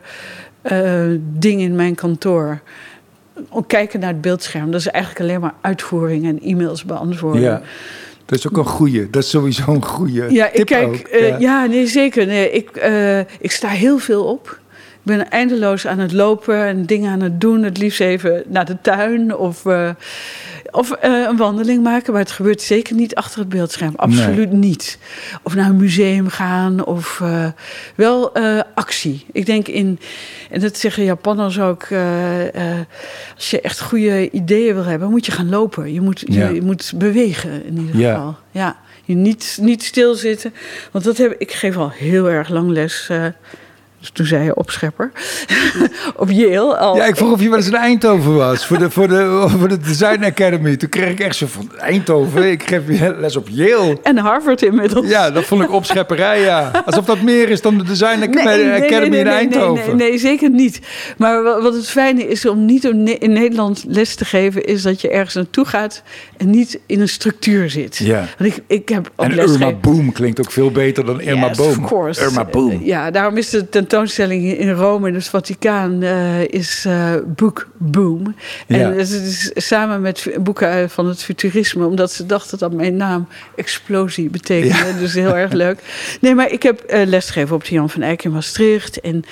[0.61, 2.59] eh, ding in mijn kantoor.
[3.67, 4.71] Kijken naar het beeldscherm.
[4.71, 7.41] Dat is eigenlijk alleen maar uitvoering en e-mails beantwoorden.
[7.41, 7.61] ja.
[8.25, 9.09] Dat is ook een goeie.
[9.09, 10.87] Dat is sowieso een goeie Ja, ik kijk.
[10.87, 10.95] ook.
[10.95, 11.65] eh, ja.
[11.65, 12.25] nee, zeker.
[12.25, 12.69] Nee, ik,
[13.39, 14.59] ik sta heel veel op.
[15.09, 17.63] Ik ben eindeloos aan het lopen en dingen aan het doen.
[17.63, 19.89] Het liefst even naar de tuin of, eh,
[20.71, 22.11] of eh, een wandeling maken.
[22.13, 23.93] Maar het gebeurt zeker niet achter het beeldscherm.
[23.95, 24.99] Absoluut niet.
[25.43, 27.45] Of naar een museum gaan of eh,
[27.95, 28.33] wel
[28.75, 29.25] actie.
[29.31, 29.99] Ik denk in,
[30.51, 31.87] en dat zeggen Japanners ook.
[33.35, 35.93] als je echt goede ideeën wil hebben, moet je gaan lopen.
[35.93, 36.47] Je moet, Ja.
[36.47, 38.13] je, je moet bewegen in ieder Ja.
[38.13, 38.37] geval.
[38.51, 38.77] Ja.
[39.05, 40.53] Je niet, niet stilzitten.
[40.91, 43.09] Want dat heb, ik geef al heel erg lang les.
[43.99, 45.11] Dus toen zei je opschepper.
[46.15, 46.77] op Yale.
[46.77, 46.95] Al.
[46.95, 48.65] Ja, ik vroeg of je wel eens in Eindhoven was.
[48.65, 50.75] Voor de, voor, de, voor de Design Academy.
[50.75, 52.51] Toen kreeg ik echt zo van Eindhoven.
[52.51, 53.97] Ik geef je les op Yale.
[54.03, 55.07] En Harvard inmiddels.
[55.07, 56.71] Ja, dat vond ik opschepperij, ja.
[56.85, 59.97] Alsof dat meer is dan de Design Academy in Eindhoven.
[59.97, 60.79] Nee, nee, zeker niet.
[61.17, 64.65] Maar wat het fijne is om niet in Nederland les te geven...
[64.65, 66.03] is dat je ergens naartoe gaat
[66.37, 67.97] en niet in een structuur zit.
[67.97, 68.25] Ja.
[68.37, 71.57] Want ik, ik heb ook en Irma Boom klinkt ook veel beter dan Irma yes,
[71.57, 71.69] Boom.
[71.69, 72.21] Of course.
[72.21, 72.81] Irma Boom.
[72.83, 78.35] Ja, daarom is de tentoonstelling in Rome, in het Vaticaan, uh, is uh, Book Boom.
[78.67, 83.27] En het is samen met boeken van het futurisme, omdat ze dachten dat mijn naam
[83.55, 84.87] explosie betekende.
[84.87, 84.99] Ja.
[84.99, 85.79] Dus heel erg leuk.
[86.21, 88.99] Nee, maar ik heb uh, lesgegeven op de Jan van Eyck in Maastricht.
[89.01, 89.23] En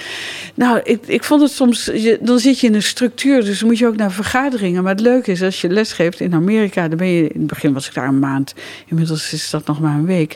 [0.54, 3.68] nou, ik, ik vond het soms, je, dan zit je in een structuur, dus dan
[3.68, 4.84] moet je ook naar vergaderingen.
[4.84, 7.74] Maar het leuke is, als je lesgeeft in Amerika, dan ben je, in het begin
[7.74, 8.54] was ik daar een maand,
[8.88, 10.36] inmiddels is dat nog maar een week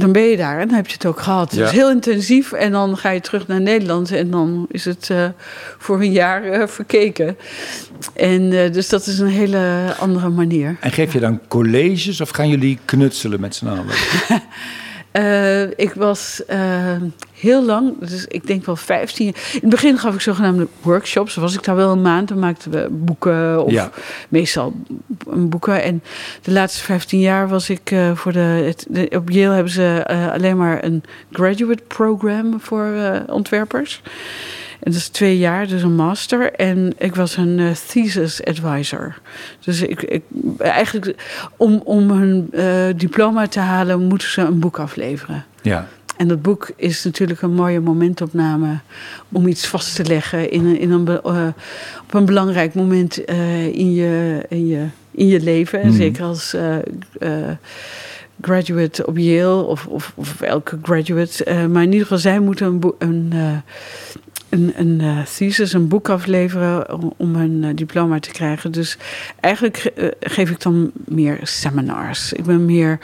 [0.00, 1.50] dan ben je daar en dan heb je het ook gehad.
[1.50, 5.08] Het is heel intensief en dan ga je terug naar Nederland en dan is het
[5.12, 5.26] uh,
[5.78, 7.36] voor een jaar uh, verkeken.
[8.14, 10.76] En uh, dus dat is een hele andere manier.
[10.80, 13.84] En geef je dan colleges of gaan jullie knutselen met z'n allen?
[15.76, 16.42] ik was
[17.34, 19.34] heel lang, dus ik denk wel 15 jaar.
[19.52, 21.34] In het begin gaf ik zogenaamde workshops.
[21.34, 22.28] was ik daar wel een maand.
[22.28, 23.90] Dan maakten we boeken of ja.
[24.28, 24.72] meestal
[25.34, 25.82] boeken.
[25.82, 26.02] En
[26.42, 30.04] de laatste 15 jaar was ik uh, voor de, het, de, Op Yale hebben ze
[30.32, 32.94] alleen maar een graduate program voor
[33.26, 34.02] ontwerpers.
[34.80, 36.52] En dat is twee jaar, dus een master.
[36.52, 39.18] En ik was een uh, thesis advisor.
[39.60, 40.22] Dus ik, ik,
[40.58, 41.14] eigenlijk
[41.56, 45.44] om, om hun uh, diploma te halen, moeten ze een boek afleveren.
[45.62, 45.88] Ja.
[46.16, 48.78] En dat boek is natuurlijk een mooie momentopname
[49.32, 51.48] om iets vast te leggen in een, in een, uh,
[52.02, 55.86] op een belangrijk moment in, je, in, je, in je leven.
[55.86, 55.92] Mm.
[55.92, 56.56] Zeker als
[58.40, 61.66] graduate op Yale of, of, of elke graduate.
[61.68, 63.32] maar in ieder geval, zij moeten een, een
[64.48, 68.72] een, een uh, thesis, een boek afleveren om, om een uh, diploma te krijgen.
[68.72, 68.96] Dus
[69.40, 72.32] eigenlijk uh, geef ik dan meer seminars.
[72.32, 72.98] Ik ben meer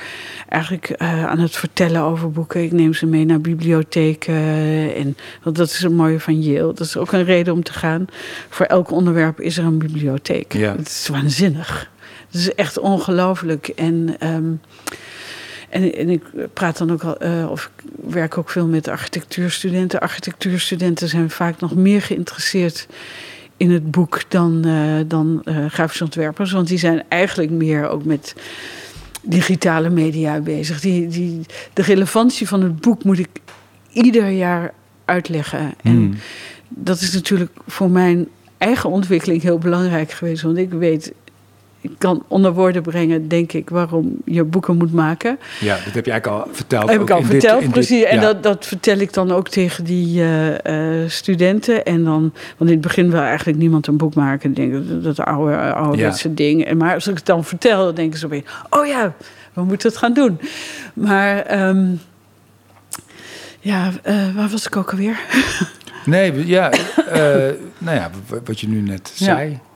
[0.48, 2.62] eigenlijk aan het vertellen over boeken.
[2.62, 4.34] Ik neem ze mee naar bibliotheken.
[4.94, 6.74] En, want dat is het mooie van Yale.
[6.74, 8.04] Dat is ook een reden om te gaan.
[8.48, 10.52] Voor elk onderwerp is er een bibliotheek.
[10.52, 10.76] Ja.
[10.76, 11.90] Het is waanzinnig.
[12.26, 13.68] Het is echt ongelooflijk.
[13.68, 14.16] En...
[14.20, 14.60] Um,
[15.70, 20.00] en, en ik praat dan ook al, uh, of ik werk ook veel met architectuurstudenten.
[20.00, 22.86] Architectuurstudenten zijn vaak nog meer geïnteresseerd
[23.56, 26.52] in het boek dan, uh, dan uh, grafische ontwerpers.
[26.52, 28.34] Want die zijn eigenlijk meer ook met
[29.22, 30.80] digitale media bezig.
[30.80, 31.40] Die, die,
[31.72, 33.28] de relevantie van het boek moet ik
[33.92, 34.72] ieder jaar
[35.04, 35.74] uitleggen.
[35.82, 36.14] En Hmm.
[36.68, 40.42] dat is natuurlijk voor mijn eigen ontwikkeling heel belangrijk geweest.
[40.42, 41.12] Want ik weet
[41.98, 45.38] kan onder woorden brengen, denk ik, waarom je boeken moet maken.
[45.60, 46.90] Ja, dat heb je eigenlijk al verteld.
[46.90, 48.00] Heb ik al verteld, dit, precies.
[48.00, 51.84] Dit, en dat, dat vertel ik dan ook tegen die uh, uh, studenten.
[51.84, 54.50] En dan, want in het begin wil eigenlijk niemand een boek maken.
[54.50, 56.34] Ik denk dat dat oude, ouderwetse ja.
[56.34, 56.64] ding.
[56.64, 59.14] En maar als ik het dan vertel, dan denken ze weer, oh ja,
[59.52, 60.40] we moeten het gaan doen.
[60.94, 62.00] Maar um,
[63.60, 65.20] ja, uh, waar was ik ook alweer?
[66.04, 66.72] nee, ja,
[67.78, 68.10] nou ja,
[68.44, 69.50] wat je nu net zei.
[69.50, 69.68] Ja.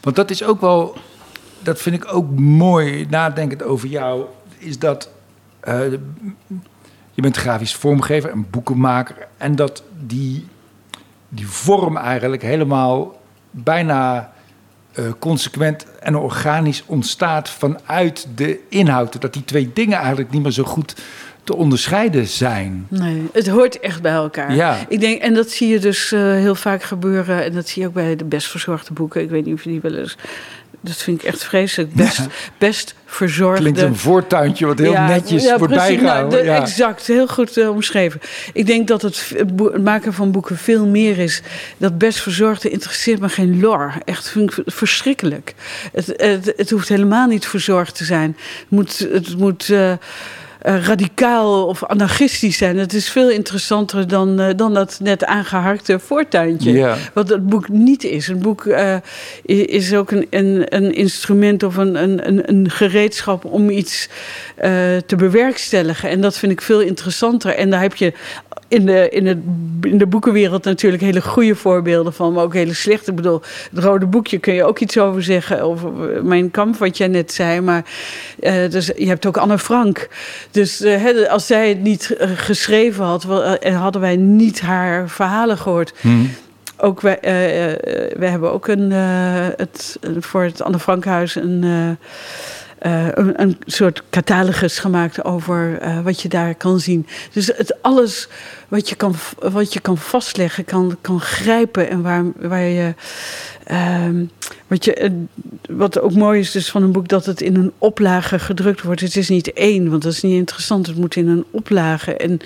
[0.00, 0.96] Want dat is ook wel,
[1.62, 4.24] dat vind ik ook mooi, nadenkend over jou,
[4.58, 5.10] is dat
[5.68, 5.90] uh,
[7.12, 9.16] je bent grafisch vormgever en boekenmaker.
[9.36, 10.48] En dat die,
[11.28, 14.32] die vorm eigenlijk helemaal bijna
[14.94, 19.20] uh, consequent en organisch ontstaat vanuit de inhoud.
[19.20, 21.02] Dat die twee dingen eigenlijk niet meer zo goed
[21.44, 22.86] te onderscheiden zijn.
[22.88, 24.54] Nee, het hoort echt bij elkaar.
[24.54, 24.78] Ja.
[24.88, 27.44] Ik denk, en dat zie je dus uh, heel vaak gebeuren.
[27.44, 29.22] En dat zie je ook bij de best verzorgde boeken.
[29.22, 30.16] Ik weet niet of je die wel eens...
[30.80, 31.94] Dat vind ik echt vreselijk.
[31.94, 32.26] Best, ja.
[32.58, 33.60] best verzorgde...
[33.60, 36.30] Klinkt een voortuintje wat heel ja, netjes ja, voorbij precies, gaat.
[36.30, 36.46] nou.
[36.46, 38.20] Exact, heel goed uh, omschreven.
[38.52, 41.42] Ik denk dat het, het, maken van boeken veel meer is.
[41.76, 43.94] Dat best verzorgde interesseert me geen lor.
[44.04, 45.54] Echt vind ik verschrikkelijk.
[45.92, 48.36] Het, het, het hoeft helemaal niet verzorgd te zijn.
[48.36, 48.98] Het moet...
[48.98, 49.92] Het moet uh,
[50.66, 52.78] uh, radicaal of anarchistisch zijn.
[52.78, 56.72] Het is veel interessanter dan, uh, dan dat net aangeharkte voortuintje.
[56.72, 56.96] Ja.
[57.12, 58.28] Wat het boek niet is.
[58.28, 58.96] Een boek uh,
[59.66, 64.08] is ook een, een, een instrument of een, een, een gereedschap om iets
[65.06, 66.08] te bewerkstelligen.
[66.08, 67.54] En dat vind ik veel interessanter.
[67.54, 68.12] En daar heb je
[68.72, 69.38] in de, in, het,
[69.80, 73.10] in de boekenwereld natuurlijk hele goede voorbeelden van, maar ook hele slechte.
[73.10, 73.42] Ik bedoel,
[73.74, 75.62] het rode boekje kun je ook iets over zeggen.
[75.62, 75.90] Over
[76.24, 77.60] mijn kamp, wat jij net zei.
[77.60, 77.84] Maar
[78.40, 80.08] uh, dus, je hebt ook Anne Frank.
[80.52, 85.58] Dus uh, als zij het niet uh, geschreven had, wel, hadden wij niet haar verhalen
[85.58, 85.92] gehoord.
[86.00, 86.30] Hmm.
[86.76, 87.18] Ook wij,
[88.16, 91.62] wij hebben ook een, het, voor het Anne Frankhuis een.
[91.62, 97.06] Uh, een, een, soort catalogus gemaakt over wat je daar kan zien.
[97.32, 98.28] Dus het alles
[98.72, 102.94] wat je kan, wat je kan vastleggen, kan, kan grijpen en waar, waar je.
[103.64, 104.24] Ehm,
[104.66, 105.24] wat, je,
[105.70, 109.00] wat ook mooi is dus van een boek, dat het in een oplage gedrukt wordt.
[109.00, 110.86] Het is niet één, want dat is niet interessant.
[110.86, 112.16] Het moet in een oplage.
[112.16, 112.40] En,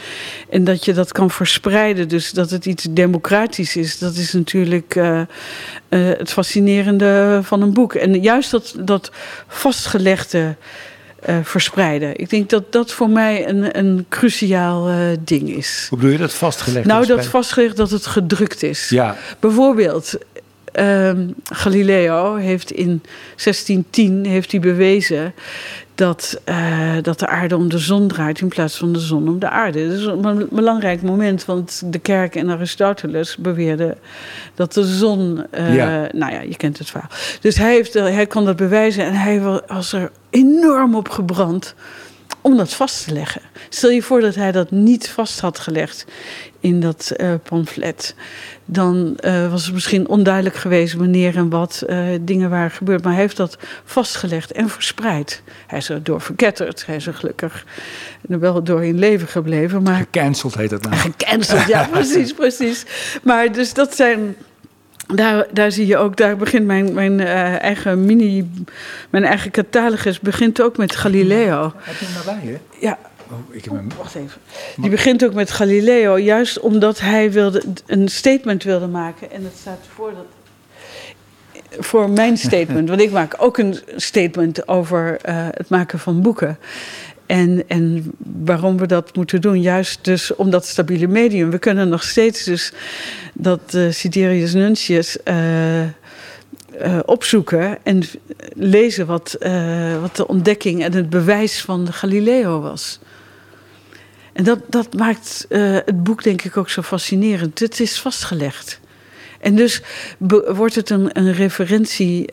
[0.50, 3.98] en dat je dat kan verspreiden, dus dat het iets democratisch is.
[3.98, 5.20] Dat is natuurlijk uh,
[5.88, 7.94] uh, het fascinerende van een boek.
[7.94, 9.10] En juist dat, dat
[9.46, 10.56] vastgelegde
[11.28, 12.18] uh, verspreiden.
[12.20, 15.86] Ik denk dat dat voor mij een, een cruciaal uh, ding is.
[15.88, 16.86] Hoe bedoel je dat vastgelegd?
[16.86, 18.88] Nou, dat vastgelegd dat het gedrukt is.
[18.88, 19.16] Ja.
[19.40, 20.18] Bijvoorbeeld,
[20.72, 23.02] um, Galileo heeft in
[23.36, 25.34] 1610 heeft hij bewezen
[25.96, 29.38] dat, uh, dat de aarde om de zon draait in plaats van de zon om
[29.38, 29.88] de aarde.
[29.88, 33.98] Dat is een belangrijk moment, want de kerk en Aristoteles beweerden
[34.54, 35.44] dat de zon.
[35.54, 36.08] Uh, ja.
[36.12, 37.10] Nou ja, je kent het verhaal.
[37.40, 41.74] Dus hij, heeft, hij kon dat bewijzen en hij was er enorm op gebrand
[42.46, 43.42] om dat vast te leggen.
[43.68, 46.04] Stel je voor dat hij dat niet vast had gelegd
[46.60, 48.14] in dat uh, pamflet.
[48.64, 53.02] Dan uh, was het misschien onduidelijk geweest wanneer en wat uh, dingen waren gebeurd.
[53.02, 55.42] Maar hij heeft dat vastgelegd en verspreid.
[55.66, 56.86] Hij is er door verketterd.
[56.86, 57.64] Hij is er gelukkig
[58.20, 59.82] wel door in leven gebleven.
[59.82, 59.96] Maar...
[59.96, 60.94] Gecanceld heet dat nou.
[60.96, 62.84] Gecanceld, ja, precies, precies.
[63.22, 64.36] Maar dus dat zijn
[65.14, 68.50] daar, daar zie je ook, daar begint mijn, mijn uh, eigen mini,
[69.10, 71.72] mijn eigen catalogus begint ook met Galileo.
[71.76, 72.58] Heb je hem daarbij, hè?
[72.86, 72.98] Ja.
[73.30, 73.88] Oh, ik heb hem...
[73.96, 74.40] Wacht even.
[74.76, 79.30] Die begint ook met Galileo, juist omdat hij wilde, een statement wilde maken.
[79.30, 80.26] En dat staat voor dat
[81.78, 82.88] voor mijn statement.
[82.88, 86.58] Want ik maak ook een statement over uh, het maken van boeken.
[87.26, 88.12] En, en
[88.44, 91.50] waarom we dat moeten doen, juist dus om dat stabiele medium.
[91.50, 92.72] We kunnen nog steeds dus
[93.34, 95.88] dat uh, Siderius Nuncius uh, uh,
[97.04, 98.02] opzoeken en
[98.54, 99.36] lezen wat,
[100.00, 102.98] wat de ontdekking en het bewijs van Galileo was.
[104.32, 107.58] En dat, dat maakt het boek denk ik ook zo fascinerend.
[107.58, 108.80] Het is vastgelegd.
[109.40, 109.82] En dus
[110.48, 112.28] wordt het een, een referentie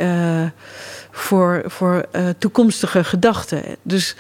[1.11, 2.05] voor, voor
[2.37, 3.63] toekomstige gedachten.
[3.81, 4.15] Dus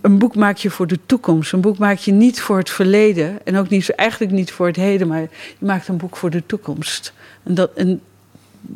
[0.00, 1.52] een boek maak je voor de toekomst.
[1.52, 3.38] Een boek maak je niet voor het verleden.
[3.44, 6.46] En ook niet, eigenlijk niet voor het heden, maar je maakt een boek voor de
[6.46, 7.12] toekomst.
[7.42, 8.00] En dat, en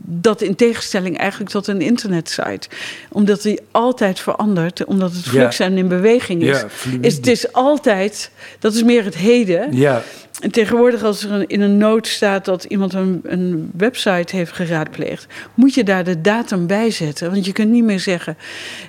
[0.05, 2.69] dat in tegenstelling eigenlijk tot een internetsite.
[3.09, 6.65] Omdat die altijd verandert, omdat het flux en in beweging is.
[7.01, 7.17] Is.
[7.17, 9.77] Het is altijd, dat is meer het heden.
[9.77, 10.03] Ja.
[10.41, 15.27] En tegenwoordig, als er in een noot staat dat iemand een, een, website heeft geraadpleegd,
[15.55, 17.31] moet je daar de datum bij zetten.
[17.31, 18.37] Want je kunt niet meer zeggen: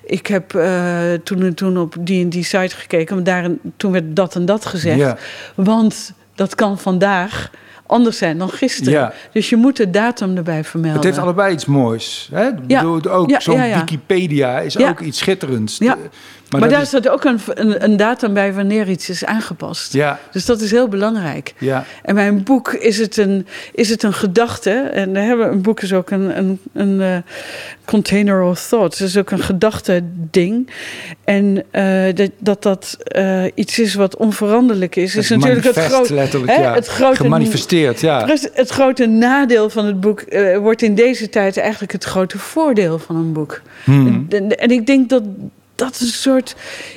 [0.03, 3.91] Ik heb uh, toen en toen op die en die site gekeken, maar daar, toen
[3.91, 4.97] werd dat en dat gezegd.
[4.97, 5.17] Ja.
[5.55, 7.51] Want dat kan vandaag
[7.89, 8.93] anders zijn dan gisteren.
[8.93, 9.13] Ja.
[9.31, 10.97] Dus je moet de datum erbij vermelden.
[10.99, 12.29] Het heeft allebei iets moois.
[12.33, 12.47] Hè?
[12.47, 12.81] Ik Ja.
[12.81, 13.61] bedoel, ook Ja, zo'n.
[13.73, 15.77] Wikipedia is ook iets schitterends.
[15.77, 15.93] Ja.
[15.95, 16.09] De-
[16.49, 19.93] Maar, daar is- staat ook een, een, een datum bij wanneer iets is aangepast.
[19.93, 21.53] Ja, Dus dat is heel belangrijk.
[21.57, 21.85] ja.
[22.03, 24.71] En bij een boek is het een, is het een gedachte.
[24.71, 27.17] En een boek is ook een, een, een eh,
[27.85, 28.99] container of thoughts.
[28.99, 30.69] Het is ook een gedachte ding.
[31.23, 36.09] En eh, dat dat, dat eh, iets is wat onveranderlijk is, is natuurlijk het, groot,
[36.09, 36.73] letterlijk, hè, ja.
[36.73, 38.27] het grote Gemanifesteerd, ja.
[38.53, 40.23] Het grote nadeel van het boek
[40.61, 43.61] wordt in deze tijd eigenlijk het grote voordeel van een boek.
[43.83, 44.25] Hmm.
[44.29, 45.23] En, en ik denk dat
[45.80, 46.55] dat een soort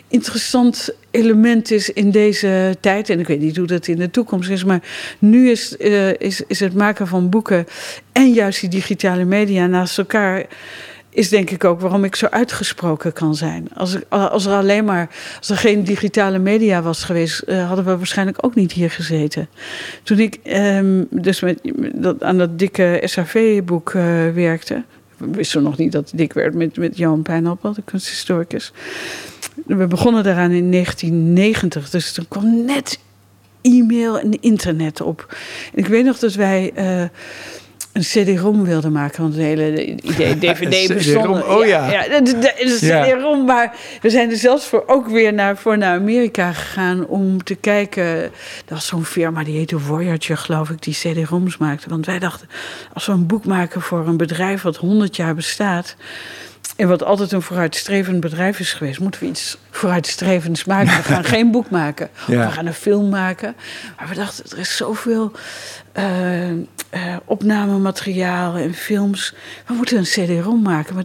[0.09, 3.11] interessant element is in deze tijd.
[3.11, 4.83] En ik weet niet hoe dat in de toekomst is, maar
[5.19, 7.67] nu is, eh, is, is het maken van boeken
[8.13, 10.47] en juist die digitale media naast elkaar.
[11.11, 13.69] Is denk ik ook waarom ik zo uitgesproken kan zijn.
[13.75, 15.09] Als, ik, als er alleen maar,
[15.39, 19.49] als er geen digitale media was geweest, eh, hadden we waarschijnlijk ook niet hier gezeten.
[20.03, 21.61] Toen ik ehm, dus met,
[21.95, 24.03] dat, aan dat dikke SAV-boek eh,
[24.35, 24.85] werkte,
[25.23, 28.73] we wisten nog niet dat het dik werd met, met Johan Pijnappel, de kunsthistoricus.
[29.67, 32.99] We begonnen daaraan in 1990, dus toen kwam net
[33.61, 35.37] e-mail en internet op.
[35.73, 37.05] En ik weet nog dat wij eh,
[37.93, 41.45] een CD-ROM wilden maken, want het hele idee DVD bestond.
[41.45, 41.91] Oh ja.
[41.91, 43.05] ja de, de, de Ja.
[43.05, 47.43] CD-ROM, maar we zijn er zelfs voor ook weer naar, voor naar Amerika gegaan om
[47.45, 48.05] te kijken.
[48.05, 48.31] Er
[48.69, 51.89] was zo'n firma, die heette Voyager, geloof ik, die CD-ROMs maakte.
[51.89, 52.49] Want wij dachten,
[52.93, 55.97] als we een boek maken voor een bedrijf wat 100 jaar bestaat...
[56.77, 60.97] En wat altijd een vooruitstrevend bedrijf is geweest, moeten we iets vooruitstrevends maken.
[60.97, 62.09] We gaan geen boek maken.
[62.27, 62.47] Ja.
[62.47, 63.55] we gaan een film maken.
[63.99, 65.33] Maar we dachten, er is zoveel
[65.93, 66.57] eh, eh,
[67.25, 69.35] opnamemateriaal en films.
[69.67, 70.95] We moeten een CD-ROM maken.
[70.95, 71.05] Maar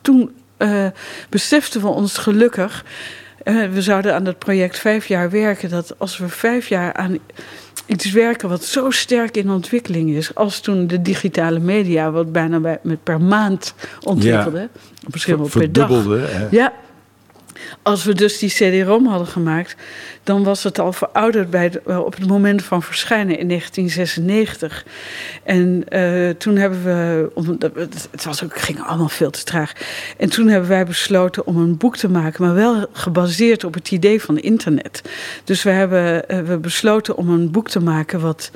[0.00, 0.86] toen eh,
[1.28, 2.84] beseften we ons gelukkig.
[3.44, 5.70] we zouden aan dat project vijf jaar werken.
[5.70, 7.18] Dat als we vijf jaar aan
[7.86, 10.34] iets werken wat zo sterk in ontwikkeling is.
[10.34, 14.68] als toen de digitale media, wat bijna bij, met per maand ontwikkelde.
[15.10, 16.04] Misschien wel per dag.
[16.04, 16.46] Hè.
[16.50, 16.72] Ja.
[17.82, 19.76] Als we dus die CD-ROM hadden gemaakt,
[20.22, 24.84] dan was het al verouderd bij eh, op het moment van verschijnen in 1996.
[25.42, 27.30] En uh, toen hebben we,
[28.10, 29.72] het was ook, ging allemaal veel te traag.
[30.16, 33.90] En toen hebben wij besloten om een boek te maken, maar wel gebaseerd op het
[33.90, 35.02] idee van internet.
[35.44, 38.50] Dus we hebben uh, we besloten om een boek te maken wat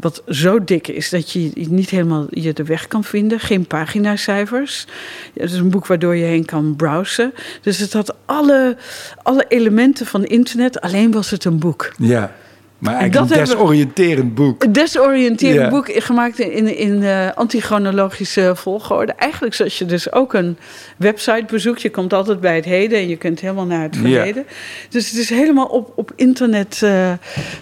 [0.00, 3.40] wat zo dik is dat je niet helemaal je de weg kan vinden.
[3.40, 4.86] Geen paginacijfers.
[5.34, 7.32] Het is een boek waardoor je heen kan browsen.
[7.62, 8.76] Dus het had alle,
[9.22, 11.92] alle elementen van internet, alleen was het een boek.
[11.98, 12.32] Ja.
[12.78, 14.64] Maar eigenlijk een desoriënterend boek.
[14.64, 19.12] Een desoriënterend boek gemaakt in, in uh, antichronologische volgorde.
[19.12, 20.56] Eigenlijk zoals je dus ook een
[20.96, 21.82] website bezoekt.
[21.82, 24.44] Je komt altijd bij het heden en je kunt helemaal naar het verleden.
[24.88, 27.12] Dus het is helemaal op, op internet uh,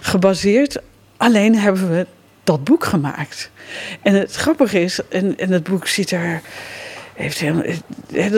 [0.01, 0.79] gebaseerd.
[1.17, 2.07] Alleen hebben we
[2.49, 3.51] dat boek gemaakt.
[4.03, 6.41] En het grappige is, en, en het boek ziet er.
[7.15, 7.65] Heeft helemaal,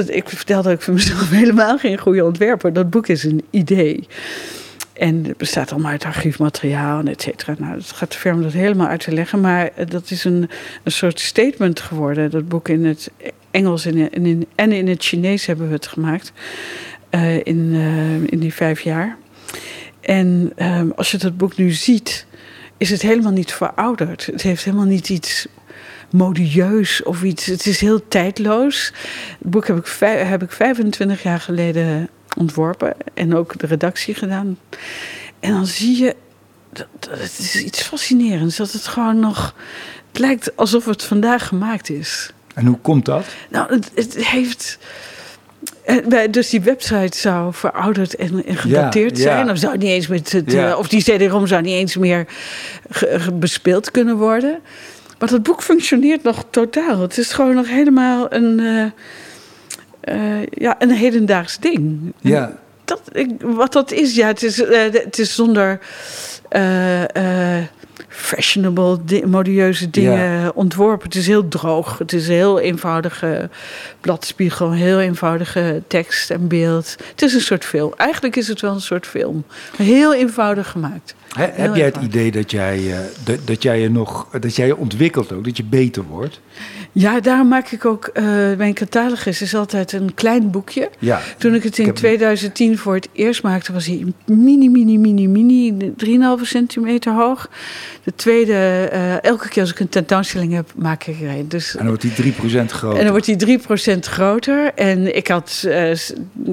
[0.07, 2.73] ik vertelde dat ik voor mezelf helemaal geen goede ontwerper.
[2.73, 4.07] Dat boek is een idee.
[4.93, 7.55] En het bestaat allemaal uit archiefmateriaal en et cetera.
[7.59, 9.41] Nou, het gaat te ver om dat helemaal uit te leggen.
[9.41, 10.51] Maar dat is een,
[10.83, 12.31] een soort statement geworden.
[12.31, 13.11] Dat boek in het
[13.51, 16.33] Engels en in, en in het Chinees hebben we het gemaakt.
[17.11, 19.17] Uh, in, uh, in die vijf jaar.
[20.01, 22.27] En uh, als je dat boek nu ziet
[22.81, 24.27] is het helemaal niet verouderd.
[24.27, 25.47] Het heeft helemaal niet iets
[26.11, 27.47] modieus of iets.
[27.47, 28.93] Het is heel tijdloos.
[29.39, 34.59] Het boek heb ik, heb ik 25 jaar geleden ontworpen en ook de redactie gedaan.
[35.41, 36.17] En dan zie je,
[36.73, 39.55] dat, het is iets fascinerends, dat het gewoon nog.
[40.09, 42.33] Het lijkt alsof het vandaag gemaakt is.
[42.55, 43.25] En hoe komt dat?
[43.51, 44.79] Nou, het, het heeft.
[45.85, 49.51] Eh, dus die website zou verouderd en, gedateerd zijn.
[49.51, 52.27] Of, zou niet eens met het, eh, of die CD-ROM zou niet eens meer
[53.33, 54.59] bespeeld kunnen worden.
[55.19, 57.01] Maar dat boek functioneert nog totaal.
[57.01, 58.59] Het is gewoon nog helemaal een,
[60.05, 62.13] uh, ja, een hedendaags ding.
[62.21, 62.59] Ja.
[62.85, 64.57] Dat, ik, wat dat is, ja, het is,
[64.93, 65.81] het is zonder
[68.11, 71.07] fashionable, modieuze dingen ontworpen.
[71.07, 71.99] Het is heel droog.
[71.99, 73.51] Het is een heel eenvoudige
[74.01, 76.97] bladspiegel, heel eenvoudige tekst en beeld.
[77.11, 77.93] Het is een soort film.
[77.97, 79.45] Eigenlijk is het wel een soort film.
[79.77, 81.15] Heel eenvoudig gemaakt.
[81.39, 84.77] Heb jij het idee dat jij, uh, dat, dat, jij je nog, dat jij je
[84.77, 86.41] ontwikkelt ook, dat je beter wordt?
[86.93, 88.11] Ja, daarom maak ik ook.
[88.15, 88.25] Uh,
[88.57, 90.91] mijn catalogus is altijd een klein boekje.
[90.99, 95.29] Ja, Toen ik het in 2010 voor het eerst maakte, was hij mini, mini, mini,
[95.29, 95.93] mini,
[96.39, 97.51] 3,5 centimeter hoog.
[98.05, 101.49] De tweede, uh, elke keer als ik een tentoonstelling heb, maak ik er een.
[101.49, 102.99] Dus, en dan wordt hij 3% groter.
[102.99, 103.59] En dan wordt hij
[103.97, 104.75] 3% groter.
[104.75, 105.93] En ik had uh,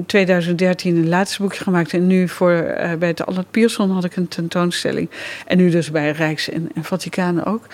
[0.06, 1.92] 2013 een laatste boekje gemaakt.
[1.92, 4.67] En nu voor, bij het Allard Pierson had ik een tentoonstelling.
[5.46, 7.66] En nu dus bij Rijks en, en Vaticaan ook.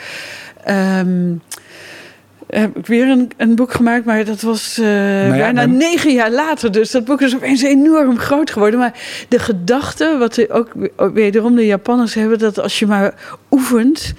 [0.68, 1.42] Um,
[2.46, 4.86] heb ik weer een, een boek gemaakt, maar dat was uh,
[5.30, 6.72] bijna negen jaar later.
[6.72, 8.78] Dus dat boek is opeens enorm groot geworden.
[8.78, 8.94] Maar
[9.28, 13.14] de gedachte, wat ook wederom de Japanners hebben, dat als je maar
[13.50, 14.14] oefent.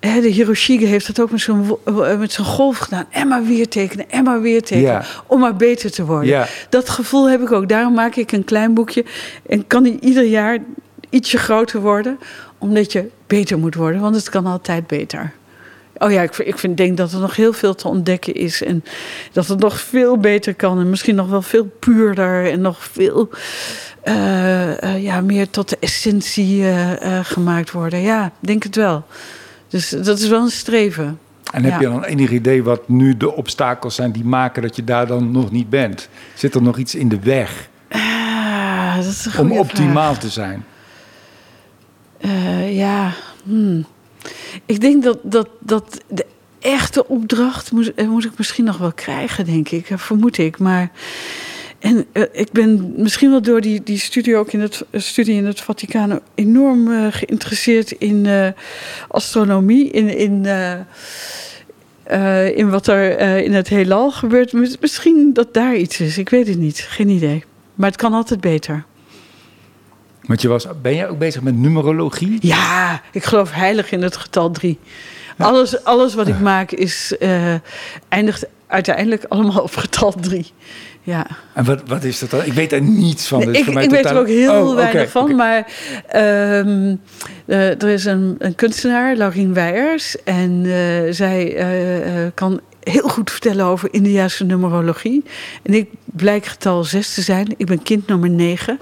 [0.00, 3.06] Hè, de Hiroshige heeft dat ook met zo'n, eh, met zo'n golf gedaan.
[3.10, 5.04] En maar weer tekenen, en maar weer tekenen.
[5.26, 6.28] Om maar beter te worden.
[6.28, 6.46] Ja.
[6.68, 7.68] Dat gevoel heb ik ook.
[7.68, 9.04] Daarom maak ik een klein boekje.
[9.48, 10.58] En kan die ieder jaar
[11.10, 12.18] ietsje groter worden.
[12.58, 14.00] Omdat je beter moet worden.
[14.00, 15.32] Want het kan altijd beter.
[15.98, 18.62] Oh ja, ik, ik vind, denk dat er nog heel veel te ontdekken is.
[18.62, 18.84] En
[19.32, 20.80] dat het nog veel beter kan.
[20.80, 22.50] En misschien nog wel veel puurder.
[22.50, 23.30] En nog veel
[24.04, 26.90] uh, uh, ja, meer tot de essentie uh,
[27.22, 28.00] gemaakt worden.
[28.00, 29.04] Ja, denk het wel.
[29.68, 31.18] Dus dat is wel een streven.
[31.52, 34.84] En heb je dan enig idee wat nu de obstakels zijn die maken dat je
[34.84, 36.08] daar dan nog niet bent?
[36.34, 37.68] Zit er nog iets in de weg?
[37.90, 40.64] Ah, dat is Om optimaal te zijn?
[42.68, 43.12] Ja,
[43.44, 43.86] hmm.
[44.66, 46.26] Ik denk dat, dat, dat de
[46.58, 49.86] echte opdracht moet, eh, moet ik misschien nog wel krijgen, denk ik.
[49.94, 50.58] Vermoed ik.
[50.58, 50.90] Maar.
[51.78, 55.60] En ik ben misschien wel door die, die studie ook in het, studie in het
[55.60, 58.26] Vaticaan enorm geïnteresseerd in
[59.08, 60.46] astronomie, in, in,
[62.56, 64.52] in wat er in het heelal gebeurt.
[64.80, 67.44] Misschien dat daar iets is, ik weet het niet, geen idee.
[67.74, 68.84] Maar het kan altijd beter.
[70.26, 72.38] Want je was, ben jij ook bezig met numerologie?
[72.40, 74.78] Ja, ik geloof heilig in het getal drie.
[75.38, 77.54] Alles, alles wat ik maak is, uh,
[78.08, 80.52] eindigt uiteindelijk allemaal op getal drie.
[81.02, 81.26] Ja.
[81.54, 82.44] En wat, wat is dat dan?
[82.44, 83.40] Ik weet er niets van.
[83.40, 85.36] Dus ik ik weet er ook heel oh, weinig van.
[85.36, 85.66] Maar
[86.14, 87.00] um,
[87.46, 90.22] uh, er is een, een kunstenaar, Laurien Weijers.
[90.24, 91.56] En uh, zij
[92.34, 92.60] kan
[92.90, 95.24] heel goed vertellen over Indiase numerologie.
[95.62, 97.54] En ik blijk getal 6 te zijn.
[97.56, 98.78] Ik ben kind nummer 9.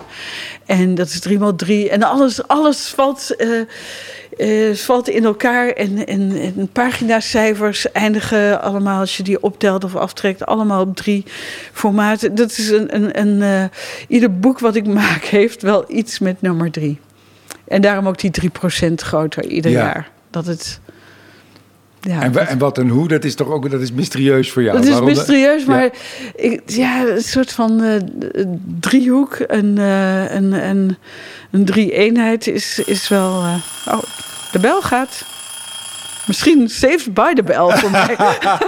[0.66, 1.90] En dat is 3 x 3.
[1.90, 3.34] En alles, alles valt.
[3.38, 3.60] Uh,
[4.36, 9.96] het valt in elkaar en, en, en paginacijfers eindigen allemaal, als je die optelt of
[9.96, 11.24] aftrekt, allemaal op drie
[11.72, 12.34] formaten.
[12.34, 13.70] Dat is een, een, een
[14.08, 16.98] ieder boek wat ik maak heeft wel iets met nummer drie.
[17.68, 18.30] En daarom ook die
[18.90, 20.10] 3% groter ieder jaar.
[20.30, 20.80] Dat het
[22.06, 24.76] ja, en, en, wat en hoe, dat is toch ook dat is mysterieus voor jou?
[24.76, 25.90] Dat is mysterieus, maar ja.
[26.34, 28.00] Ik, ja, een soort van uh,
[28.80, 30.96] driehoek, een, uh, een, een,
[31.50, 33.42] een drie-eenheid is, is wel.
[33.42, 33.54] Uh,
[33.86, 34.02] oh,
[34.52, 35.24] de bel gaat.
[36.26, 38.16] Misschien saved by de bel voor mij.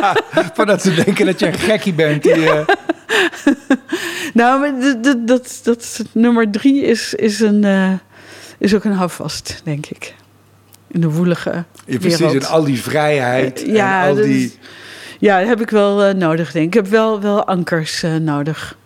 [0.54, 2.22] Voordat ze denken dat je een gekkie bent.
[2.22, 2.34] Die,
[4.34, 7.64] nou, dat, dat, dat, dat, nummer drie is, is, een,
[8.58, 10.14] is ook een houvast, denk ik
[10.88, 14.54] in de woelige ja, Precies, en al die vrijheid ja, en al die...
[15.18, 16.74] ja, dat heb ik wel uh, nodig, denk ik.
[16.74, 18.76] Ik heb wel, wel ankers uh, nodig.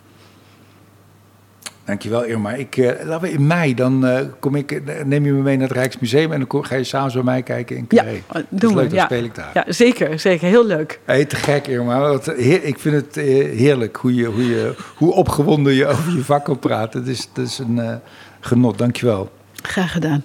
[1.85, 2.53] Dankjewel Irma.
[2.53, 4.05] Ik, uh, laten we in mei, dan
[4.39, 6.31] kom ik, neem je me mee naar het Rijksmuseum...
[6.31, 8.21] en dan ga je samen bij mij kijken in Carré.
[8.33, 8.87] Ja, doen we.
[8.87, 9.05] Dan ja.
[9.05, 9.51] speel ik daar.
[9.53, 10.19] Ja, zeker.
[10.19, 10.47] Zeker.
[10.47, 10.99] Heel leuk.
[11.05, 12.19] Hey, te gek Irma.
[12.23, 13.15] Heer, ik vind het
[13.55, 16.99] heerlijk hoe, je, hoe, je, hoe opgewonden je over je vak kan praten.
[16.99, 17.99] Het is, het is een
[18.39, 18.77] genot.
[18.77, 19.31] Dankjewel.
[19.61, 20.23] Graag gedaan.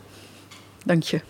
[0.84, 1.20] Dank je.